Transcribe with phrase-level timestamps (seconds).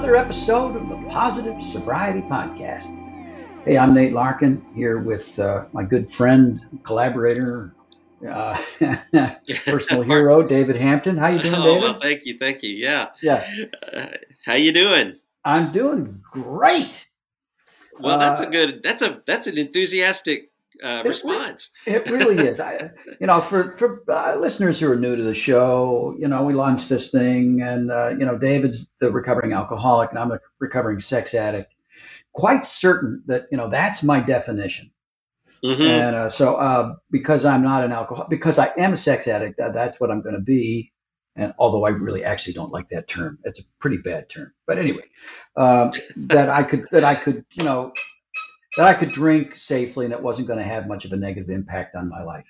[0.00, 2.88] another episode of the Positive Sobriety Podcast.
[3.66, 7.74] Hey, I'm Nate Larkin here with uh, my good friend, collaborator,
[8.26, 8.58] uh,
[9.66, 11.18] personal hero, David Hampton.
[11.18, 11.82] How you doing, oh, David?
[11.82, 12.70] well, thank you, thank you.
[12.70, 13.46] Yeah, yeah.
[13.92, 14.06] Uh,
[14.46, 15.16] how you doing?
[15.44, 17.06] I'm doing great.
[18.00, 18.82] Well, that's Uh, a good.
[18.82, 20.49] That's a that's an enthusiastic
[20.82, 21.70] uh, It response.
[21.86, 22.60] It really is.
[22.60, 26.44] I, you know, for for uh, listeners who are new to the show, you know,
[26.44, 30.40] we launched this thing, and uh, you know, David's the recovering alcoholic, and I'm a
[30.58, 31.72] recovering sex addict.
[32.32, 34.90] Quite certain that you know that's my definition.
[35.62, 39.26] hmm And uh, so, uh, because I'm not an alcohol, because I am a sex
[39.28, 40.92] addict, uh, that's what I'm going to be.
[41.36, 44.52] And although I really actually don't like that term, it's a pretty bad term.
[44.66, 45.04] But anyway,
[45.56, 45.92] um,
[46.28, 47.92] that I could that I could you know
[48.76, 51.50] that I could drink safely and it wasn't going to have much of a negative
[51.50, 52.46] impact on my life.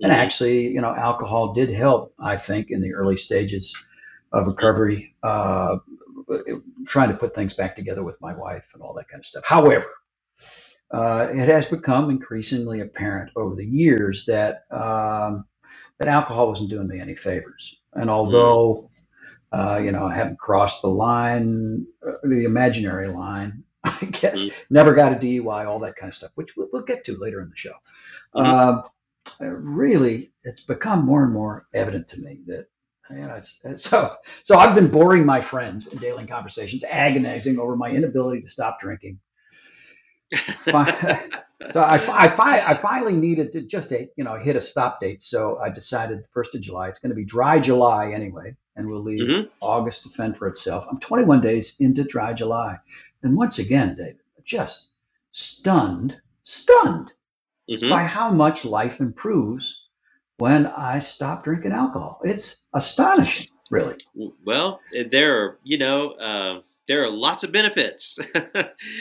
[0.00, 2.14] And actually, you know, alcohol did help.
[2.18, 3.74] I think in the early stages
[4.32, 5.76] of recovery, uh,
[6.86, 9.44] trying to put things back together with my wife and all that kind of stuff.
[9.46, 9.86] However,
[10.90, 15.44] uh, it has become increasingly apparent over the years that um,
[15.98, 17.76] that alcohol wasn't doing me any favors.
[17.94, 18.90] And although
[19.52, 23.64] uh, you know I haven't crossed the line, uh, the imaginary line,
[24.02, 24.52] I guess Mhm.
[24.70, 27.40] never got a DUI, all that kind of stuff, which we'll, we'll get to later
[27.42, 27.74] in the show.
[28.34, 28.44] Mhm.
[28.44, 28.82] Um,
[29.40, 32.66] uh, really, it's become more and more evident to me that.
[33.10, 37.58] You know, it's, it's- so so I've been boring my friends in daily conversations, agonizing
[37.58, 39.20] over my inability to stop drinking.
[41.72, 45.00] So I, I, fi- I finally needed to just a, you know hit a stop
[45.00, 45.22] date.
[45.22, 46.88] So I decided the first of July.
[46.88, 49.50] It's going to be dry July anyway, and we'll leave Mhm.
[49.60, 50.86] August to fend for itself.
[50.90, 52.78] I'm 21 days into dry July,
[53.24, 54.88] and once again, David, just
[55.32, 57.12] stunned, stunned
[57.70, 57.88] Mhm.
[57.90, 59.80] by how much life improves
[60.38, 62.20] when I stop drinking alcohol.
[62.24, 63.96] It's astonishing, really.
[64.44, 64.80] Well,
[65.10, 68.18] there are you know uh, there are lots of benefits.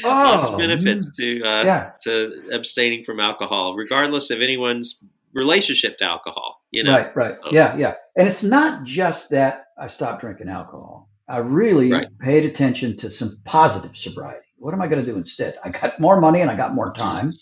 [0.03, 1.91] lots Oh, of benefits to uh, Yeah.
[2.03, 5.03] to abstaining from alcohol, regardless of anyone's
[5.33, 6.61] relationship to alcohol.
[6.71, 7.35] You know, Right, right.
[7.35, 7.95] So- Yeah, yeah.
[8.15, 11.09] And it's not just that I stopped drinking alcohol.
[11.27, 12.07] I really Right.
[12.21, 14.45] paid attention to some positive sobriety.
[14.57, 15.57] What am I going to do instead?
[15.63, 17.33] I got more money and I got more time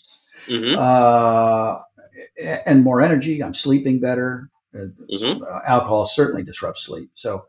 [0.48, 1.80] hmm uh,
[2.66, 3.42] and more energy.
[3.42, 4.50] I'm sleeping better.
[4.74, 5.42] Uh, Mhm.
[5.44, 7.10] uh, alcohol certainly disrupts sleep.
[7.14, 7.46] So,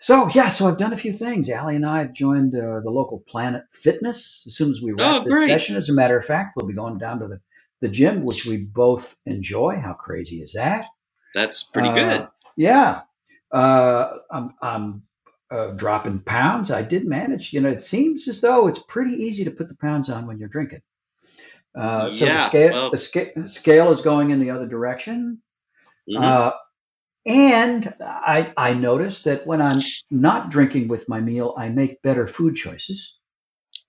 [0.00, 0.50] so yeah.
[0.50, 1.50] So I've done a few things.
[1.50, 5.16] Allie and I have joined uh, the local Planet Fitness as soon as we wrap
[5.16, 5.44] Oh, this great.
[5.44, 5.76] session.
[5.76, 7.40] As a matter of fact, we'll be going down to the
[7.80, 9.78] the gym, which we both enjoy.
[9.82, 10.86] How crazy is that?
[11.34, 12.28] That's pretty Uh, good.
[12.56, 13.02] Yeah.
[13.54, 15.02] Uh, I'm, I'm
[15.50, 16.70] uh, dropping pounds.
[16.70, 17.52] I did manage.
[17.52, 20.38] You know, it seems as though it's pretty easy to put the pounds on when
[20.38, 20.82] you're drinking.
[21.74, 25.40] Uh, so the scale, well- the sca- scale is going in the other direction.
[26.08, 26.20] Mhm.
[26.22, 26.52] Uh,
[27.26, 32.26] and I, I noticed that when I'm not drinking with my meal, I make better
[32.26, 33.14] food choices.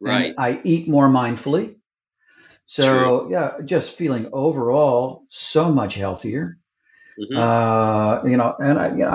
[0.02, 0.36] and right.
[0.38, 1.76] I eat more mindfully.
[2.68, 6.58] So yeah, just feeling overall so much healthier.
[7.20, 7.38] Mhm.
[7.38, 9.10] Uh, you know, and I, you know,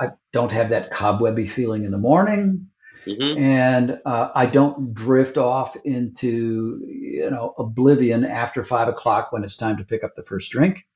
[0.00, 2.68] I, I- don't have that cobwebby feeling in the morning,
[3.06, 3.38] Mhm.
[3.38, 9.56] and uh, I don't drift off into you know oblivion after five o'clock when it's
[9.56, 10.86] time to pick up the first drink.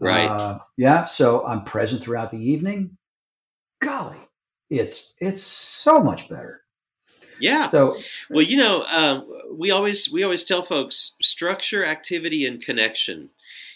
[0.00, 0.26] Right.
[0.26, 1.04] Uh, yeah.
[1.04, 2.96] So I'm present throughout the evening.
[3.82, 4.16] Golly,
[4.70, 6.62] it's it's so much better.
[7.38, 7.70] Yeah.
[7.70, 7.98] So
[8.30, 13.30] Well, you know, um, we always we always tell folks structure, activity, and connection.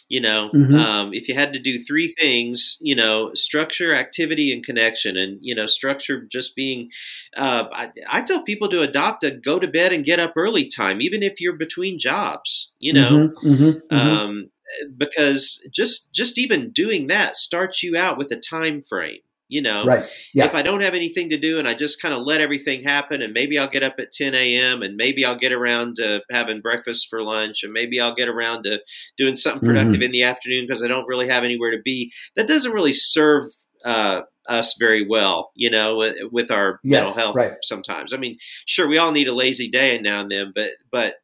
[0.08, 0.74] You know, Mhm.
[0.74, 5.38] um, if you had to do three things, you know, structure, activity, and connection, and
[5.40, 6.90] you know, structure just being.
[7.36, 10.66] Uh, I, I tell people to adopt a go to bed and get up early
[10.66, 12.72] time, even if you're between jobs.
[12.78, 13.92] You know, mhm, mhm, mhm.
[13.92, 14.50] um,
[14.96, 19.20] because just just even doing that starts you out with a time frame.
[19.48, 20.06] You know, right.
[20.34, 20.44] yeah.
[20.44, 23.22] if I don't have anything to do and I just kind of let everything happen,
[23.22, 24.82] and maybe I'll get up at 10 a.m.
[24.82, 28.64] and maybe I'll get around to having breakfast for lunch, and maybe I'll get around
[28.64, 28.80] to
[29.16, 30.02] doing something productive mm-hmm.
[30.02, 32.12] in the afternoon because I don't really have anywhere to be.
[32.34, 33.44] That doesn't really serve
[33.84, 37.52] uh, us very well, you know, with, with our yes, mental health right.
[37.62, 38.12] sometimes.
[38.12, 41.14] I mean, sure, we all need a lazy day now and then, but but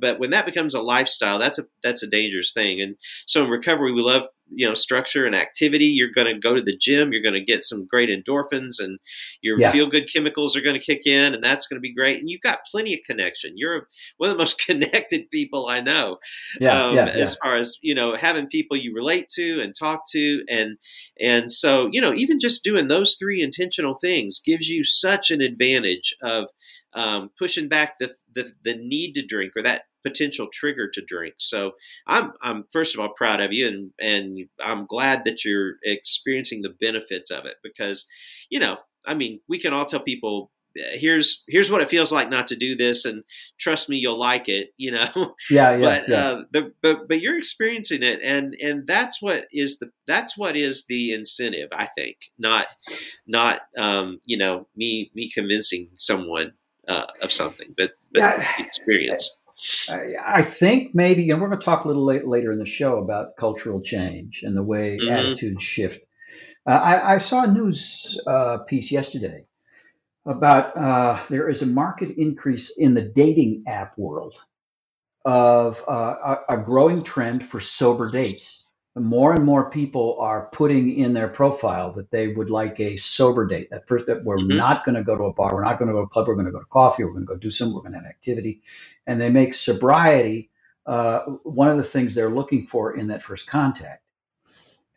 [0.00, 2.80] but when that becomes a lifestyle, that's a that's a dangerous thing.
[2.80, 2.96] And
[3.26, 5.86] so in recovery, we love you know structure and activity.
[5.86, 7.12] You're going to go to the gym.
[7.12, 8.98] You're going to get some great endorphins and
[9.42, 9.72] your yeah.
[9.72, 12.20] feel good chemicals are going to kick in and that's going to be great.
[12.20, 13.52] And you've got plenty of connection.
[13.56, 16.18] You're one of the most connected people i know
[16.60, 20.04] yeah, um, yeah, as far as you know having people you relate to and talk
[20.12, 20.44] to.
[20.48, 20.78] And
[21.20, 25.40] and so you know even just doing those three intentional things gives you such an
[25.40, 26.46] advantage of
[26.92, 31.34] um, pushing back the, the the need to drink or that potential trigger to drink.
[31.38, 31.72] So
[32.06, 36.62] I'm I'm first of all proud of you and and I'm glad that you're experiencing
[36.62, 38.06] the benefits of it because
[38.48, 42.30] you know I mean we can all tell people here's here's what it feels like
[42.30, 43.24] not to do this and
[43.58, 46.16] trust me you'll like it you know yeah, yeah but yeah.
[46.16, 50.56] Uh, the, but but you're experiencing it and and that's what is the that's what
[50.56, 52.66] is the incentive i think not
[53.26, 56.52] not um you know me me convincing someone
[56.88, 58.52] uh, of something but but yeah.
[58.58, 59.38] experience
[59.90, 62.98] I think maybe, and we're going to talk a little late, later in the show
[62.98, 65.12] about cultural change and the way mm-hmm.
[65.12, 66.02] attitudes shift.
[66.66, 69.46] Uh, I, I, saw a news uh, piece yesterday
[70.26, 74.34] about uh, there is a market increase in the dating app world
[75.24, 78.64] of uh, a, a, growing trend for sober dates
[78.96, 83.46] more and more people are putting in their profile that they would like a sober
[83.46, 83.68] date.
[83.70, 84.56] That first, that we're mm-hmm.
[84.56, 86.26] not going to go to a bar, we're not going to go to a club,
[86.26, 87.98] we're going to go to coffee, we're going to go do something, we're going to
[87.98, 88.62] have activity,
[89.06, 90.50] and they make sobriety
[90.86, 94.02] uh, one of the things they're looking for in that first contact,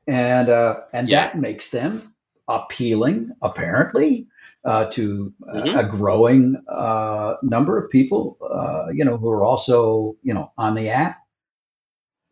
[0.08, 1.26] and uh, and yeah.
[1.26, 2.16] that makes them
[2.48, 4.28] appealing, apparently,
[4.66, 5.78] uh, to mm-hmm.
[5.78, 10.74] a growing uh, number of people, uh, you know, who are also you know on
[10.74, 11.20] the app.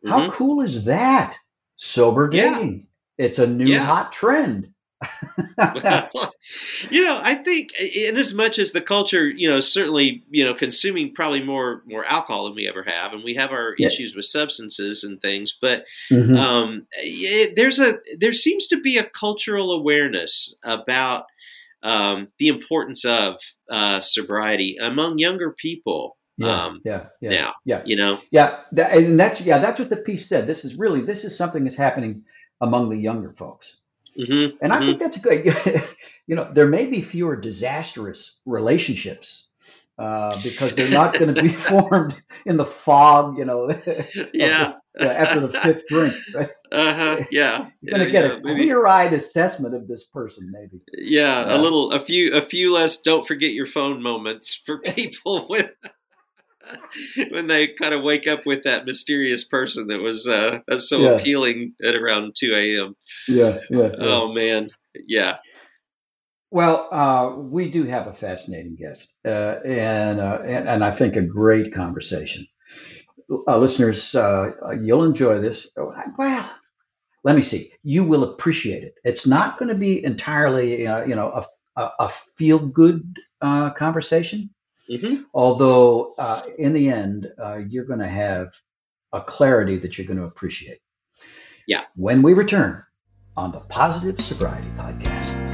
[0.08, 0.32] How mm-hmm.
[0.32, 1.36] cool is that?
[1.82, 2.86] Sober dating.
[3.18, 3.26] Yeah.
[3.26, 3.80] It's a new yeah.
[3.80, 4.68] hot trend.
[5.58, 6.32] well,
[6.90, 10.54] you know, I think in as much as the culture, you know, certainly, you know,
[10.54, 13.88] consuming probably more more alcohol than we ever have, and we have our yeah.
[13.88, 16.36] issues with substances and things, but mm-hmm.
[16.36, 21.24] um, it, there's a there seems to be a cultural awareness about
[21.82, 23.40] um, the importance of
[23.70, 26.16] uh, sobriety among younger people.
[26.38, 29.90] Yeah, um, yeah, yeah, now, yeah, you know, yeah, that, and that's yeah, that's what
[29.90, 30.46] the piece said.
[30.46, 32.24] This is really this is something that's happening
[32.60, 33.76] among the younger folks,
[34.18, 34.72] mm-hmm, and mm-hmm.
[34.72, 35.82] I think that's a good.
[36.26, 39.44] you know, there may be fewer disastrous relationships
[39.98, 43.38] uh, because they're not going to be formed in the fog.
[43.38, 43.68] You know,
[44.34, 46.50] yeah, the, after the fifth drink, right?
[46.70, 47.24] Uh huh.
[47.30, 50.82] Yeah, you're going to get yeah, a clear-eyed assessment of this person, maybe.
[50.94, 53.00] Yeah, uh, a little, a few, a few less.
[53.00, 55.70] Don't forget your phone moments for people with.
[57.30, 61.00] when they kind of wake up with that mysterious person that was uh, that's so
[61.00, 61.10] yeah.
[61.10, 62.94] appealing at around two a.m.
[63.28, 63.90] Yeah, yeah, yeah.
[63.98, 64.70] Oh man,
[65.06, 65.38] yeah.
[66.50, 71.16] Well, uh, we do have a fascinating guest, uh, and, uh, and, and I think
[71.16, 72.46] a great conversation.
[73.48, 75.66] Uh, listeners, uh, you'll enjoy this.
[75.76, 76.50] Well,
[77.24, 77.72] let me see.
[77.82, 78.92] You will appreciate it.
[79.02, 84.50] It's not going to be entirely, you know, a, a, a feel good conversation
[84.88, 85.22] Mm-hmm.
[85.32, 88.48] Although, uh, in the end, uh, you're going to have
[89.12, 90.80] a clarity that you're going to appreciate.
[91.66, 91.82] Yeah.
[91.94, 92.82] When we return
[93.36, 95.52] on the Positive Sobriety Podcast.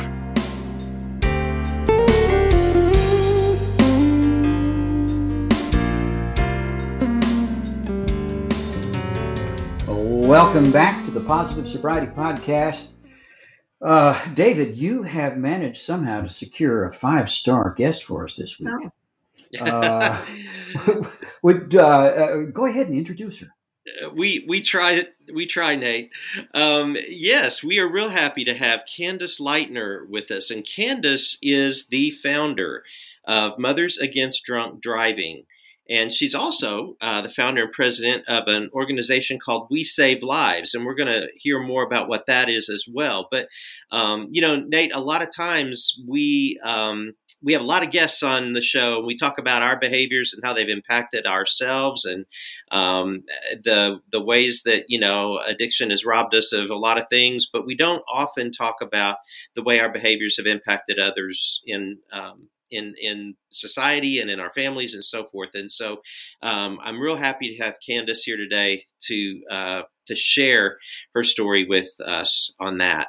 [10.28, 12.90] Welcome back to the Positive Sobriety Podcast.
[13.80, 18.58] Uh, David, you have managed somehow to secure a five star guest for us this
[18.58, 18.68] week.
[18.70, 18.92] Oh,
[19.60, 20.24] uh,
[21.42, 23.48] would uh, uh, go ahead and introduce her.
[24.04, 26.10] Uh, we we try we try Nate.
[26.54, 31.88] Um, yes, we are real happy to have Candace Lightner with us, and Candace is
[31.88, 32.84] the founder
[33.24, 35.44] of Mothers Against Drunk Driving.
[35.88, 40.74] And she's also uh, the founder and president of an organization called We Save Lives.
[40.74, 43.28] And we're going to hear more about what that is as well.
[43.30, 43.48] But,
[43.90, 47.90] um, you know, Nate, a lot of times we, um, we have a lot of
[47.90, 48.98] guests on the show.
[48.98, 52.26] And we talk about our behaviors and how they've impacted ourselves, and
[52.70, 53.24] um,
[53.62, 57.48] the the ways that you know addiction has robbed us of a lot of things.
[57.50, 59.18] But we don't often talk about
[59.54, 64.50] the way our behaviors have impacted others in um, in in society and in our
[64.50, 65.50] families and so forth.
[65.54, 66.02] And so,
[66.42, 70.78] um, I'm real happy to have Candace here today to uh, to share
[71.14, 73.08] her story with us on that.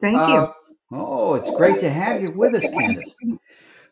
[0.00, 0.98] Thank uh, you.
[0.98, 3.14] Oh, it's great to have you with us, Candace.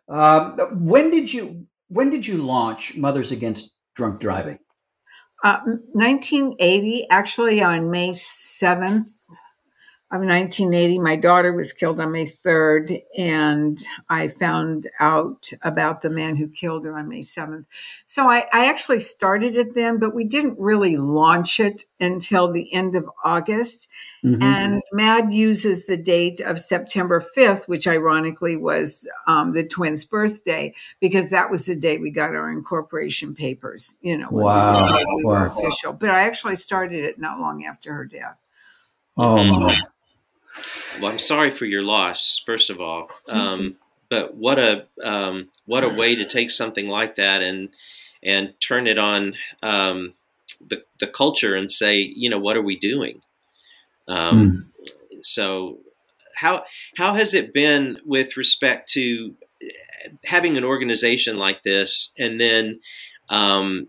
[0.09, 4.59] Uh, when did you when did you launch Mothers Against Drunk Driving?
[5.43, 5.61] Uh,
[5.93, 9.11] 1980, actually on May 7th,
[10.14, 10.99] of 1980.
[10.99, 16.49] My daughter was killed on May 3rd, and I found out about the man who
[16.49, 17.64] killed her on May 7th.
[18.06, 22.73] So I, I, actually started it then, but we didn't really launch it until the
[22.73, 23.88] end of August.
[24.25, 24.42] Mm-hmm.
[24.42, 30.75] And MADD uses the date of September 5th, which ironically was um, the twins' birthday,
[31.00, 34.87] because that was the day we got our incorporation papers, you know, wow.
[34.87, 35.33] we, we wow.
[35.33, 35.92] were official.
[35.92, 38.38] But I actually started it not long after her death.
[39.16, 39.80] Oh, my.
[41.01, 43.09] Well, I'm sorry for your loss, first of all.
[43.29, 43.77] Um,
[44.09, 47.71] but what a um, what a way to take something like that and
[48.23, 50.15] and turn it on um,
[50.67, 53.21] the the culture and say, you know, what are we doing?
[54.09, 54.67] Mm.
[55.23, 55.79] So,
[56.37, 56.65] how
[56.97, 59.35] how has it been with respect to
[60.25, 62.81] having an organization like this, and then
[63.29, 63.89] um,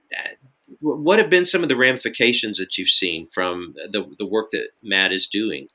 [0.80, 4.70] what have been some of the ramifications that you've seen from the the work that
[4.84, 5.68] MADD is doing?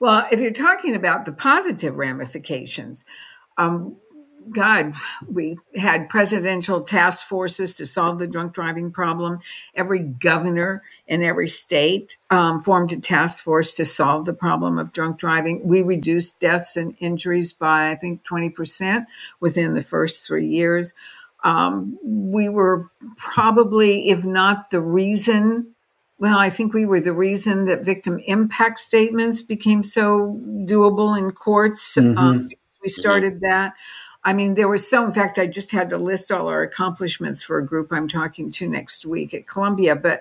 [0.00, 3.04] Well, if you're talking about the positive ramifications,
[3.58, 3.96] um,
[4.50, 4.94] God,
[5.28, 9.40] we had presidential task forces to solve the drunk driving problem.
[9.74, 14.92] Every governor in every state um, formed a task force to solve the problem of
[14.92, 15.60] drunk driving.
[15.68, 19.04] We reduced deaths and injuries by, I think, 20%
[19.38, 20.94] within the first three years.
[21.44, 25.74] Um, we were probably, if not the reason
[26.20, 31.32] well, I think we were the reason that victim impact statements became so doable in
[31.32, 31.96] courts.
[31.96, 32.18] Mm-hmm.
[32.18, 32.50] Um,
[32.82, 33.48] we started mm-hmm.
[33.48, 33.72] that.
[34.22, 37.42] I mean, there was so, in fact, I just had to list all our accomplishments
[37.42, 39.96] for a group I'm talking to next week at Columbia.
[39.96, 40.20] But,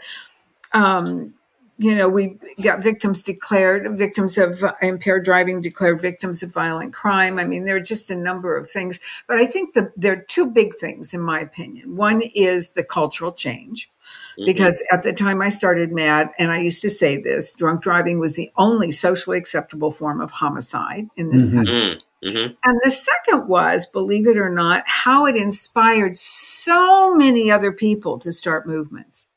[0.71, 1.33] um,
[1.79, 7.39] you know, we got victims declared, victims of impaired driving declared victims of violent crime.
[7.39, 8.99] I mean, there are just a number of things.
[9.27, 11.95] But I think the, there are two big things, in my opinion.
[11.95, 13.89] One is the cultural change
[14.37, 14.45] Mm-hmm.
[14.45, 18.19] Because at the time I started MADD, and I used to say this, drunk driving
[18.19, 21.55] was the only socially acceptable form of homicide in this mm-hmm.
[21.55, 22.01] country.
[22.23, 22.53] Mm-hmm.
[22.63, 28.19] And the second was, believe it or not, how it inspired so many other people
[28.19, 29.27] to start movements.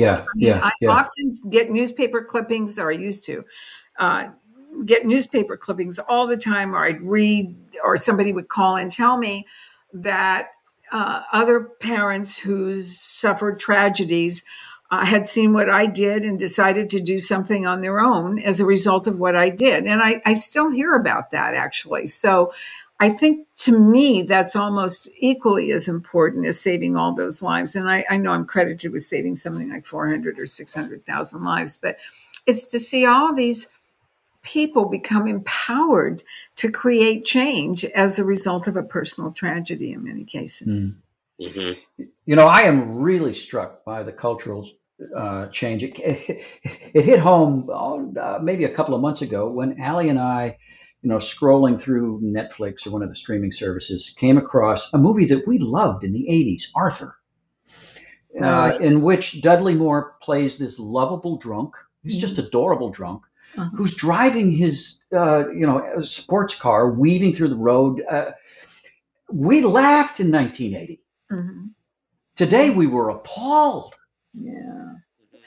[0.00, 0.60] Yeah, I mean, yeah.
[0.62, 0.88] I yeah.
[0.90, 3.44] often get newspaper clippings, or I used to.
[3.98, 4.28] Uh,
[4.86, 7.54] get newspaper clippings all the time, or I'd read,
[7.84, 9.46] or somebody would call and tell me
[9.92, 10.52] that
[10.92, 14.42] uh, other parents who suffered tragedies
[14.90, 18.60] uh, had seen what I did and decided to do something on their own as
[18.60, 19.86] a result of what I did.
[19.86, 22.06] And I, I still hear about that actually.
[22.06, 22.52] So
[23.00, 27.74] I think to me, that's almost equally as important as saving all those lives.
[27.74, 31.96] And I, I know I'm credited with saving something like 400 or 600,000 lives, but
[32.46, 33.68] it's to see all these
[34.42, 36.22] people become empowered
[36.56, 40.80] to create change as a result of a personal tragedy in many cases.
[40.80, 40.94] Mm.
[41.40, 42.04] Mm-hmm.
[42.26, 44.68] You know, I am really struck by the cultural
[45.16, 45.82] uh, change.
[45.82, 46.44] It, it,
[46.94, 50.58] it, hit home oh, uh, maybe a couple of months ago when Allie and I,
[51.02, 55.26] you know, scrolling through Netflix or one of the streaming services, came across a movie
[55.26, 57.16] that we loved in the 80s, Arthur,
[58.40, 61.74] uh, in which Dudley Moore plays this lovable drunk.
[62.02, 62.46] He's just mm-hmm.
[62.46, 63.22] adorable drunk
[63.56, 63.70] uh-huh.
[63.74, 68.02] who's driving his, uh, you know, sports car, weaving through the road.
[68.08, 68.32] Uh,
[69.30, 71.02] we laughed in 1980.
[71.32, 71.66] Mm-hmm.
[72.36, 73.94] Today we were appalled.
[74.34, 74.94] Yeah.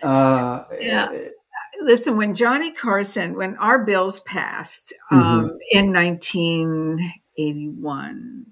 [0.02, 1.12] Uh, yeah.
[1.82, 5.58] Listen, when Johnny Carson, when our bills passed um, mm-hmm.
[5.72, 8.46] in 1981,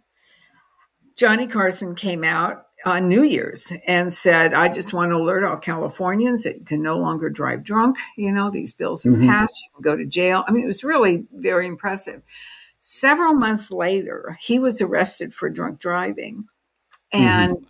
[1.15, 5.57] Johnny Carson came out on New Year's and said, I just want to alert all
[5.57, 7.97] Californians that you can no longer drive drunk.
[8.17, 9.27] You know, these bills have mm-hmm.
[9.27, 10.43] passed, you can go to jail.
[10.47, 12.21] I mean, it was really very impressive.
[12.79, 16.45] Several months later, he was arrested for drunk driving
[17.11, 17.65] and mm-hmm.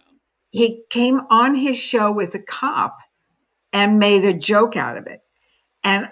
[0.51, 2.99] he came on his show with a cop
[3.73, 5.21] and made a joke out of it.
[5.83, 6.09] And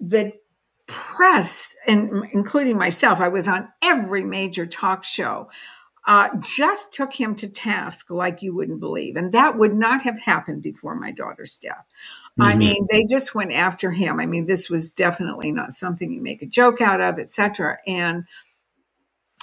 [0.00, 0.32] the
[0.86, 5.48] press, and including myself, I was on every major talk show
[6.06, 9.16] uh, just took him to task like you wouldn't believe.
[9.16, 11.86] And that would not have happened before my daughter's death.
[12.32, 12.42] Mm-hmm.
[12.42, 14.18] I mean, they just went after him.
[14.18, 17.78] I mean, this was definitely not something you make a joke out of, etc.
[17.86, 18.24] And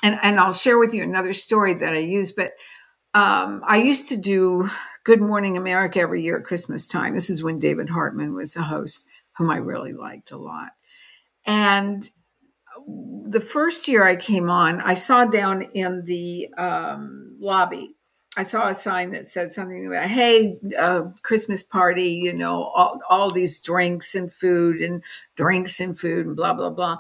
[0.03, 2.31] and and I'll share with you another story that I use.
[2.31, 2.53] But
[3.13, 4.69] um, I used to do
[5.05, 7.13] Good Morning America every year at Christmas time.
[7.13, 9.07] This is when David Hartman was a host,
[9.39, 10.73] whom I really liked a lot.
[11.47, 12.07] And
[13.25, 17.95] the first year I came on, I saw down in the um, lobby
[18.39, 23.01] I saw a sign that said something about, "Hey, uh, Christmas party, you know, all,
[23.09, 25.03] all these drinks and food and
[25.35, 26.99] drinks and food and blah blah blah."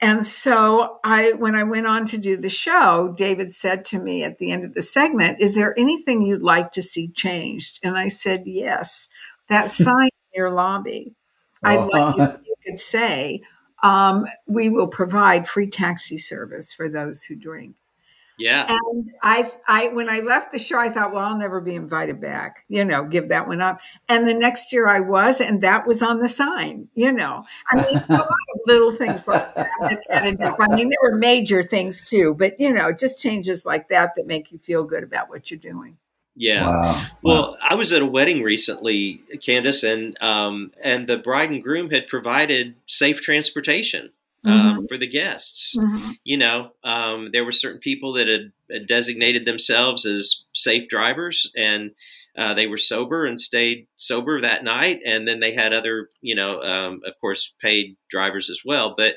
[0.00, 4.22] And so I when I went on to do the show, David said to me
[4.22, 7.96] at the end of the segment, "Is there anything you'd like to see changed?" And
[7.98, 9.08] I said, "Yes,
[9.48, 11.16] that sign in your lobby.
[11.62, 13.42] I'd like you, you could say,
[13.82, 17.74] um, we will provide free taxi service for those who drink."
[18.38, 18.66] Yeah.
[18.68, 22.20] And I, I, when I left the show, I thought, well, I'll never be invited
[22.20, 22.64] back.
[22.68, 23.80] You know, give that one up.
[24.08, 26.88] And the next year I was, and that was on the sign.
[26.94, 30.56] You know, I mean, a lot of little things like that, that added up.
[30.60, 34.26] I mean, there were major things too, but you know, just changes like that that
[34.26, 35.98] make you feel good about what you're doing.
[36.38, 36.66] Yeah.
[36.66, 37.06] Wow.
[37.20, 37.56] Well, wow.
[37.68, 42.06] I was at a wedding recently, Candace, and um, and the bride and groom had
[42.06, 44.12] provided safe transportation
[44.44, 44.86] um, mm-hmm.
[44.86, 45.74] for the guests.
[45.76, 46.12] Mm-hmm.
[46.22, 51.90] You know, um, there were certain people that had designated themselves as safe drivers, and
[52.36, 55.00] uh, they were sober and stayed sober that night.
[55.04, 58.94] And then they had other, you know, um, of course, paid drivers as well.
[58.96, 59.16] But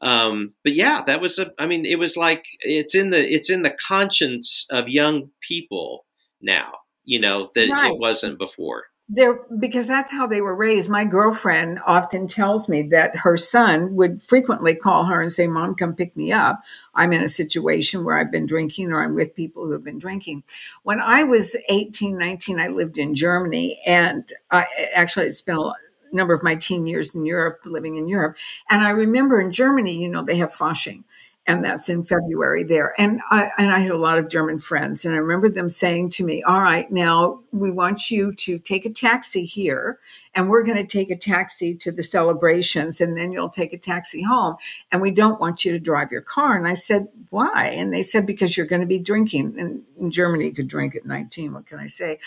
[0.00, 1.52] um, but yeah, that was a.
[1.58, 6.04] I mean, it was like it's in the it's in the conscience of young people
[6.40, 6.74] now.
[7.04, 7.92] You know that right.
[7.92, 10.88] it wasn't before there because that's how they were raised.
[10.88, 15.74] My girlfriend often tells me that her son would frequently call her and say, "Mom,
[15.74, 16.62] come pick me up.
[16.94, 19.98] I'm in a situation where I've been drinking or I'm with people who have been
[19.98, 20.44] drinking."
[20.84, 25.72] When I was 18, 19, I lived in Germany and I actually it's been a
[26.12, 28.36] number of my teen years in Europe living in Europe
[28.70, 31.02] and I remember in Germany, you know, they have Fasching
[31.50, 32.94] and that's in February there.
[32.96, 36.10] And I and I had a lot of German friends, and I remember them saying
[36.10, 39.98] to me, "All right, now we want you to take a taxi here,
[40.34, 43.78] and we're going to take a taxi to the celebrations, and then you'll take a
[43.78, 44.56] taxi home,
[44.92, 48.02] and we don't want you to drive your car." And I said, "Why?" And they
[48.02, 51.52] said, "Because you're going to be drinking." And in Germany, you could drink at 19.
[51.52, 52.20] What can I say?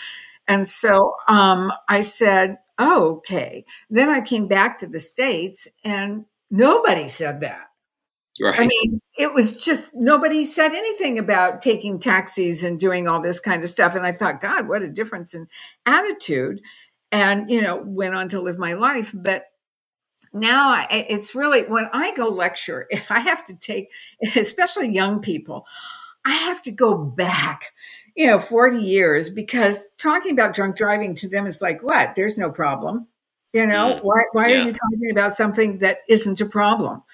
[0.46, 6.26] And so um, I said, oh, "Okay." Then I came back to the states, and
[6.50, 7.70] nobody said that.
[8.40, 8.58] Right.
[8.58, 13.38] I mean, it was just nobody said anything about taking taxis and doing all this
[13.38, 13.94] kind of stuff.
[13.94, 15.46] And I thought, God, what a difference in
[15.86, 16.60] attitude.
[17.12, 19.12] And, you know, went on to live my life.
[19.14, 19.44] But
[20.32, 23.88] now it's really when I go lecture, I have to take,
[24.34, 25.64] especially young people,
[26.24, 27.72] I have to go back,
[28.16, 32.16] you know, 40 years because talking about drunk driving to them is like, what?
[32.16, 33.06] There's no problem.
[33.52, 34.62] You know, mm, why, why yeah.
[34.62, 37.04] are you talking about something that isn't a problem?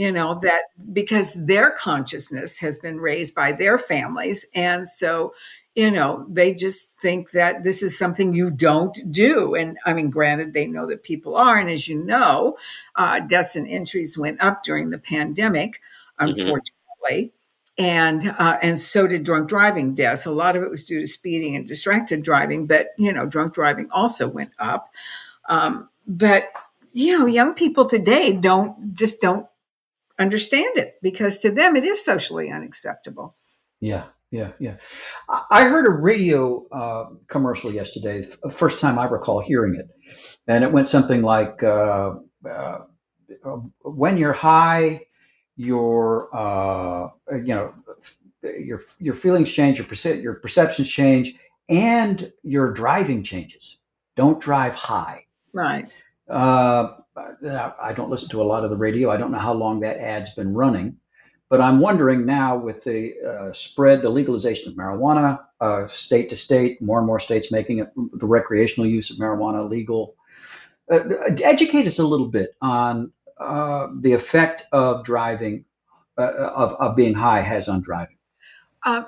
[0.00, 0.62] You know that
[0.94, 4.46] because their consciousness has been raised by their families.
[4.54, 5.34] And so
[5.74, 9.54] you know they just think that this is something you don't do.
[9.54, 11.58] And i mean granted they know that people are.
[11.58, 12.56] And as you know
[12.96, 15.82] uh, deaths and injuries went up during the pandemic
[16.18, 16.28] mm-hmm.
[16.28, 17.34] unfortunately.
[17.78, 17.84] Mm-hmm.
[17.84, 20.24] and uh, and so did drunk driving deaths.
[20.24, 23.52] A lot of it was due to speeding and distracted driving but you know drunk
[23.52, 24.94] driving also went up.
[25.46, 26.44] Um, but
[26.94, 29.46] you know young people today don't just don't
[30.20, 33.34] understand it because to them it is socially unacceptable.
[33.80, 34.76] Yeah, yeah, yeah.
[35.28, 39.88] I heard a radio uh, commercial yesterday, the first time I recall hearing it,
[40.46, 42.14] and it went something like, uh,
[42.48, 42.78] uh,
[43.82, 45.00] "When you're high,
[45.56, 47.74] your uh, you know
[48.42, 51.34] your your feelings change, your perce- your perceptions change,
[51.68, 53.78] and your driving changes.
[54.16, 55.88] Don't drive high." Right.
[56.28, 59.10] Uh, I don't listen to a lot of the radio.
[59.10, 60.96] I don't know how long that ad's been running,
[61.48, 66.36] but I'm wondering now with the uh, spread, the legalization of marijuana, uh, state to
[66.36, 70.14] state, more and more states making it, the recreational use of marijuana legal.
[70.90, 71.00] Uh,
[71.42, 75.64] educate us a little bit on uh, the effect of driving,
[76.18, 78.16] uh, of, of being high has on driving.
[78.84, 79.04] Uh,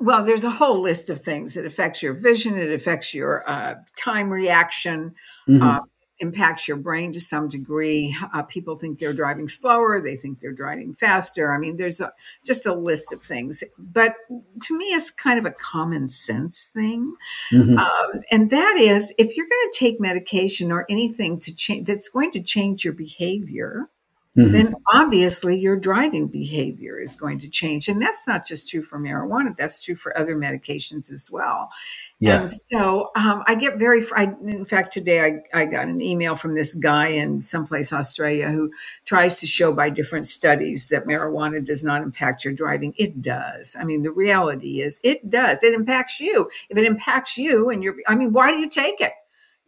[0.00, 1.56] well, there's a whole list of things.
[1.56, 2.58] It affects your vision.
[2.58, 5.14] It affects your uh, time reaction.
[5.48, 5.62] Mm-hmm.
[5.62, 5.80] Uh,
[6.18, 8.16] impacts your brain to some degree.
[8.34, 11.54] Uh, people think they're driving slower, they think they're driving faster.
[11.54, 12.12] I mean, there's a,
[12.44, 13.62] just a list of things.
[13.78, 14.14] But
[14.62, 17.14] to me, it's kind of a common sense thing.
[17.52, 17.78] Mm-hmm.
[17.78, 22.08] Um, and that is if you're going to take medication or anything to change that's
[22.08, 23.88] going to change your behavior.
[24.36, 24.52] Mm-hmm.
[24.52, 27.88] Then obviously your driving behavior is going to change.
[27.88, 31.70] And that's not just true for marijuana, that's true for other medications as well.
[32.18, 32.40] Yeah.
[32.40, 36.34] And so um, I get very, I, in fact, today I, I got an email
[36.34, 38.70] from this guy in someplace Australia who
[39.04, 42.94] tries to show by different studies that marijuana does not impact your driving.
[42.96, 43.76] It does.
[43.78, 45.62] I mean, the reality is it does.
[45.62, 46.50] It impacts you.
[46.70, 49.12] If it impacts you and you're, I mean, why do you take it?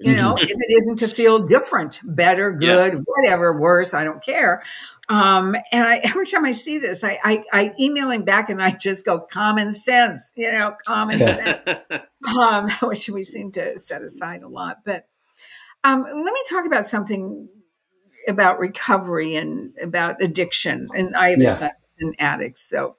[0.01, 2.99] You know, if it isn't to feel different, better, good, yeah.
[3.05, 4.63] whatever, worse, I don't care.
[5.09, 8.63] Um, and I, every time I see this, I, I, I, email him back and
[8.63, 11.81] I just go common sense, you know, common sense,
[12.39, 14.79] um, which we seem to set aside a lot.
[14.85, 15.09] But
[15.83, 17.49] um, let me talk about something
[18.27, 20.89] about recovery and about addiction.
[20.95, 21.51] And I have yeah.
[21.51, 22.95] a son an addict, so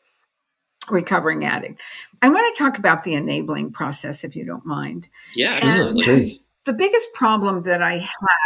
[0.90, 1.82] recovering addict.
[2.22, 5.08] I want to talk about the enabling process, if you don't mind.
[5.36, 6.44] Yeah, absolutely.
[6.70, 7.98] The biggest problem that I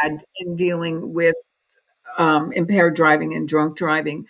[0.02, 1.36] had in dealing with
[2.18, 4.28] um, impaired driving and drunk driving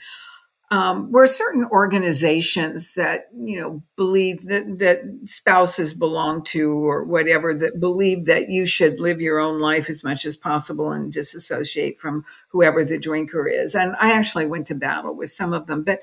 [0.72, 7.54] um, were certain organizations that you know believe that that spouses belong to or whatever
[7.54, 12.00] that believe that you should live your own life as much as possible and disassociate
[12.00, 13.76] from whoever the drinker is.
[13.76, 16.00] And I actually went to battle with some of them, but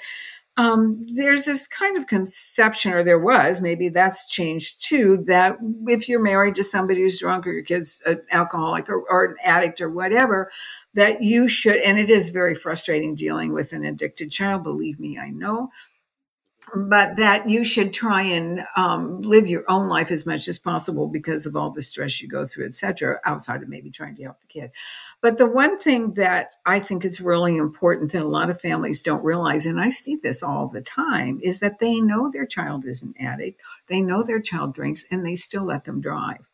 [0.61, 6.07] um, there's this kind of conception, or there was, maybe that's changed too, that if
[6.07, 9.81] you're married to somebody who's drunk or your kid's an alcoholic or, or an addict
[9.81, 10.51] or whatever,
[10.93, 15.19] that you should, and it is very frustrating dealing with an addicted child, believe me,
[15.19, 15.71] I know,
[16.75, 21.09] but that you should try and um, live your own life as much as possible
[21.09, 24.41] because of all the stress you go through, etc., outside of maybe trying to help
[24.41, 24.71] the kid.
[25.21, 29.03] But the one thing that I think is really important that a lot of families
[29.03, 32.85] don't realize, and I see this all the time, is that they know their child
[32.87, 36.49] is an addict, they know their child drinks, and they still let them drive.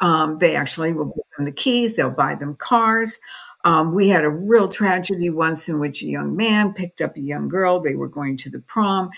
[0.00, 3.18] Um, they actually will give them the keys, they'll buy them cars.
[3.64, 7.20] Um, we had a real tragedy once in which a young man picked up a
[7.20, 7.80] young girl.
[7.80, 9.10] They were going to the prom,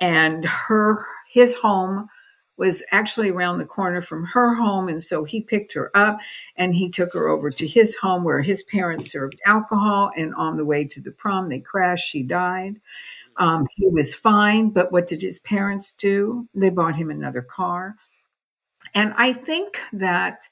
[0.00, 2.06] and her his home
[2.56, 6.20] was actually around the corner from her home, and so he picked her up
[6.56, 10.10] and he took her over to his home where his parents served alcohol.
[10.16, 12.08] And on the way to the prom, they crashed.
[12.08, 12.80] She died.
[13.36, 16.48] Um, he was fine, but what did his parents do?
[16.54, 17.96] They bought him another car.
[18.94, 20.48] And I think that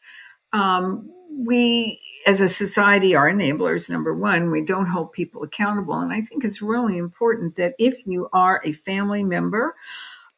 [0.52, 5.94] um, we as a society are enablers number one we don't hold people accountable.
[5.98, 9.74] And i think it's really important that if you are a family member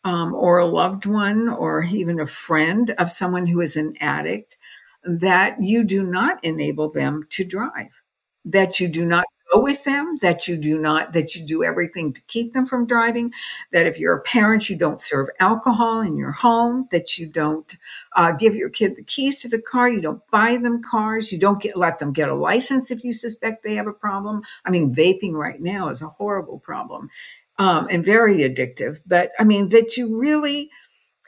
[0.05, 4.57] um, or a loved one or even a friend of someone who is an addict
[5.05, 8.03] that you do not enable them to drive
[8.45, 9.25] that you do not
[9.63, 13.33] with them, that you do not, that you do everything to keep them from driving,
[13.73, 17.77] that if you're a parent, you don't serve alcohol in your home, that you don't
[18.17, 21.39] uh, give your kid the keys to the car, you don't buy them cars, you
[21.39, 24.43] don't get, let them get a license if you suspect they have a problem.
[24.65, 27.11] I mean, vaping right now is a horrible problem
[27.59, 30.71] um, and very addictive, but I mean, that you really,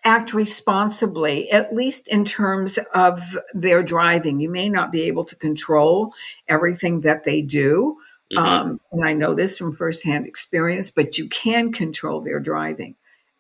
[0.05, 4.39] act responsibly, at least in terms of their driving.
[4.39, 6.15] You may not be able to control
[6.47, 7.99] everything that they do,
[8.33, 8.39] Mm-hmm.
[8.39, 12.97] Um, and I know this from firsthand experience, but you can control their driving.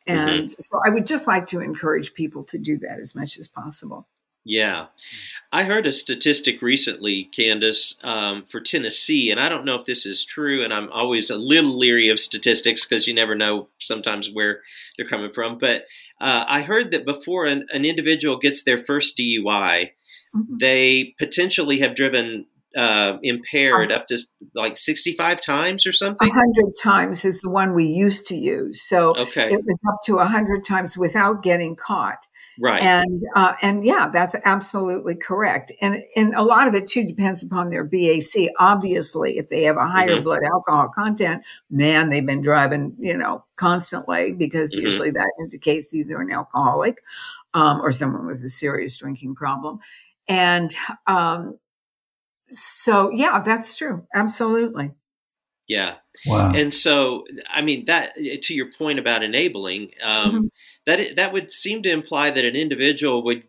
[0.06, 0.46] And mm-hmm.
[0.46, 4.06] so I would just like to encourage people to do that as much as possible.
[4.48, 4.86] Yeah.
[5.52, 10.06] I heard a statistic recently, Candace, um, for Tennessee, and I don't know if this
[10.06, 14.30] is true, and I'm always a little leery of statistics because you never know sometimes
[14.30, 14.60] where
[14.96, 15.58] they're coming from.
[15.58, 15.86] But
[16.20, 19.90] uh, I heard that before an, an, individual gets their first DUI,
[20.32, 20.56] mm-hmm.
[20.58, 22.46] they potentially have driven
[22.76, 24.18] uh, impaired up to
[24.54, 26.28] like 65 times or something?
[26.28, 28.82] 100 times is the one we used to use.
[28.82, 29.52] So okay.
[29.52, 32.26] it was up to 100 times without getting caught.
[32.58, 32.82] Right.
[32.82, 35.72] And uh, and yeah, that's absolutely correct.
[35.82, 38.48] And and a lot of it too depends upon their BAC.
[38.58, 40.24] Obviously, if they have a higher mm-hmm.
[40.24, 44.84] blood alcohol content, man, they've been driving, you know, constantly because mm-hmm.
[44.84, 47.02] usually that indicates either an alcoholic
[47.52, 49.78] um, or someone with a serious drinking problem.
[50.26, 50.74] And
[51.06, 51.58] um,
[52.48, 54.06] so yeah, that's true.
[54.14, 54.92] Absolutely.
[55.68, 55.96] Yeah.
[56.26, 56.52] Wow.
[56.54, 60.46] And so, I mean, that to your point about enabling, um, mm-hmm.
[60.86, 63.42] that that would seem to imply that an individual would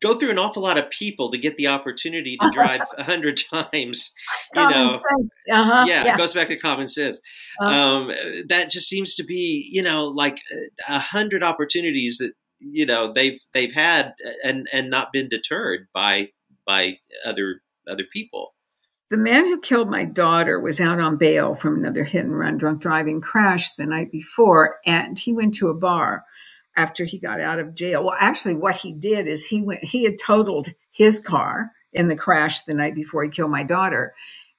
[0.00, 3.40] go through an awful lot of people to get the opportunity to drive a hundred
[3.50, 4.12] times.
[4.54, 4.94] You common know,
[5.50, 5.84] uh-huh.
[5.88, 7.20] yeah, yeah, it goes back to common sense.
[7.60, 7.74] Uh-huh.
[7.74, 8.12] Um,
[8.48, 10.38] that just seems to be, you know, like
[10.88, 16.28] a hundred opportunities that you know they've they've had and and not been deterred by
[16.64, 18.54] by other other people.
[19.08, 22.58] The man who killed my daughter was out on bail from another hit and run
[22.58, 26.24] drunk driving crash the night before, and he went to a bar
[26.76, 28.02] after he got out of jail.
[28.02, 32.16] Well, actually, what he did is he went, he had totaled his car in the
[32.16, 34.12] crash the night before he killed my daughter.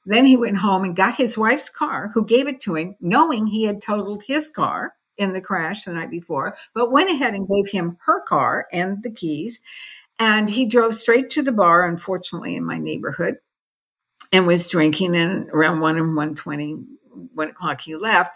[0.05, 3.47] Then he went home and got his wife's car, who gave it to him, knowing
[3.47, 7.47] he had totaled his car in the crash the night before, but went ahead and
[7.47, 9.59] gave him her car and the keys.
[10.19, 13.37] And he drove straight to the bar, unfortunately, in my neighborhood,
[14.31, 15.15] and was drinking.
[15.15, 16.75] And around one and one twenty,
[17.33, 18.35] one o'clock, he left,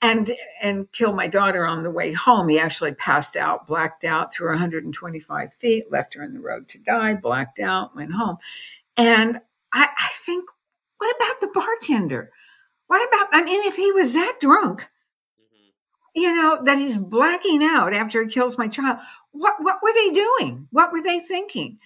[0.00, 0.30] and
[0.62, 2.48] and killed my daughter on the way home.
[2.48, 6.78] He actually passed out, blacked out through 125 feet, left her in the road to
[6.78, 8.38] die, blacked out, went home.
[8.96, 9.40] And
[9.72, 10.48] I, I think,
[10.98, 12.30] what about the bartender?
[12.86, 14.88] What about, I mean, if he was that drunk.
[16.14, 18.98] You know, that he's blacking out after he kills my child,
[19.32, 20.68] what, what were they doing?
[20.70, 21.78] What were they thinking?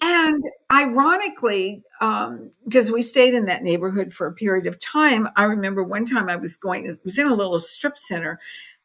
[0.00, 5.44] And ironically, um, because we stayed in that neighborhood for a period of time, I
[5.44, 8.38] remember one time I was going, it was in a little strip center,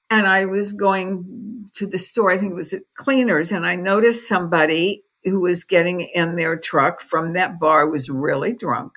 [0.09, 3.75] and I was going to the store, I think it was at Cleaners, and I
[3.75, 8.93] noticed somebody who was getting in their truck from that bar was really drunk.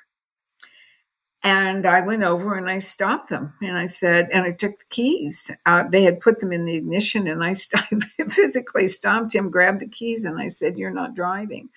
[1.47, 4.85] And I went over and I stopped them and I said, and I took the
[4.91, 5.93] keys out.
[5.93, 10.25] They had put them in the ignition and I physically stopped him, grabbed the keys,
[10.25, 11.69] and I said, You're not driving.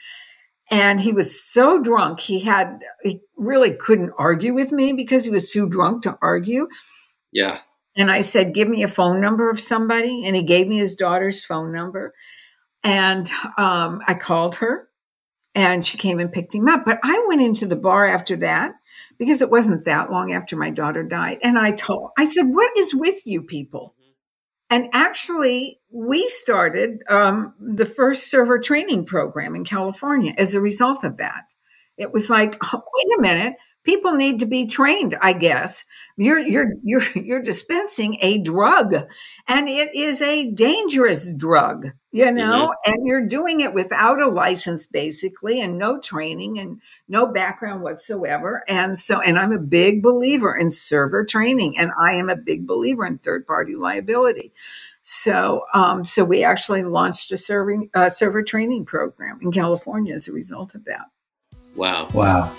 [0.71, 5.29] And he was so drunk, he had, he really couldn't argue with me because he
[5.29, 6.67] was too drunk to argue.
[7.31, 7.59] Yeah.
[7.95, 10.25] And I said, Give me a phone number of somebody.
[10.25, 12.15] And he gave me his daughter's phone number.
[12.83, 14.89] And um, I called her
[15.53, 16.85] and she came and picked him up.
[16.85, 18.73] But I went into the bar after that
[19.19, 21.37] because it wasn't that long after my daughter died.
[21.43, 23.93] And I told, I said, What is with you people?
[24.71, 31.03] And actually, we started um, the first server training program in California as a result
[31.03, 31.53] of that.
[31.97, 35.85] It was like, oh, wait a minute, people need to be trained i guess.
[36.19, 38.93] You're you're you're you're dispensing a drug
[39.47, 42.91] and it is a dangerous drug you know mm-hmm.
[42.91, 48.63] and you're doing it without a license basically and no training and no background whatsoever.
[48.67, 52.67] And so and i'm a big believer in server training and i am a big
[52.67, 54.51] believer in third party liability.
[55.01, 60.27] So um, so we actually launched a serving uh, server training program in california as
[60.27, 61.05] a result of that.
[61.75, 62.09] Wow.
[62.13, 62.53] Wow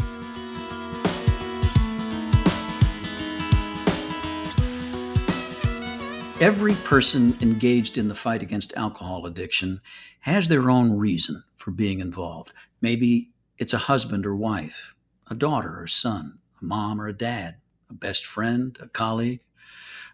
[6.40, 9.82] Every person engaged in the fight against alcohol addiction
[10.20, 12.54] has their own reason for being involved.
[12.80, 14.94] Maybe it's a husband or wife,
[15.30, 17.56] a daughter or son, a mom or a dad,
[17.90, 19.40] a best friend, a colleague,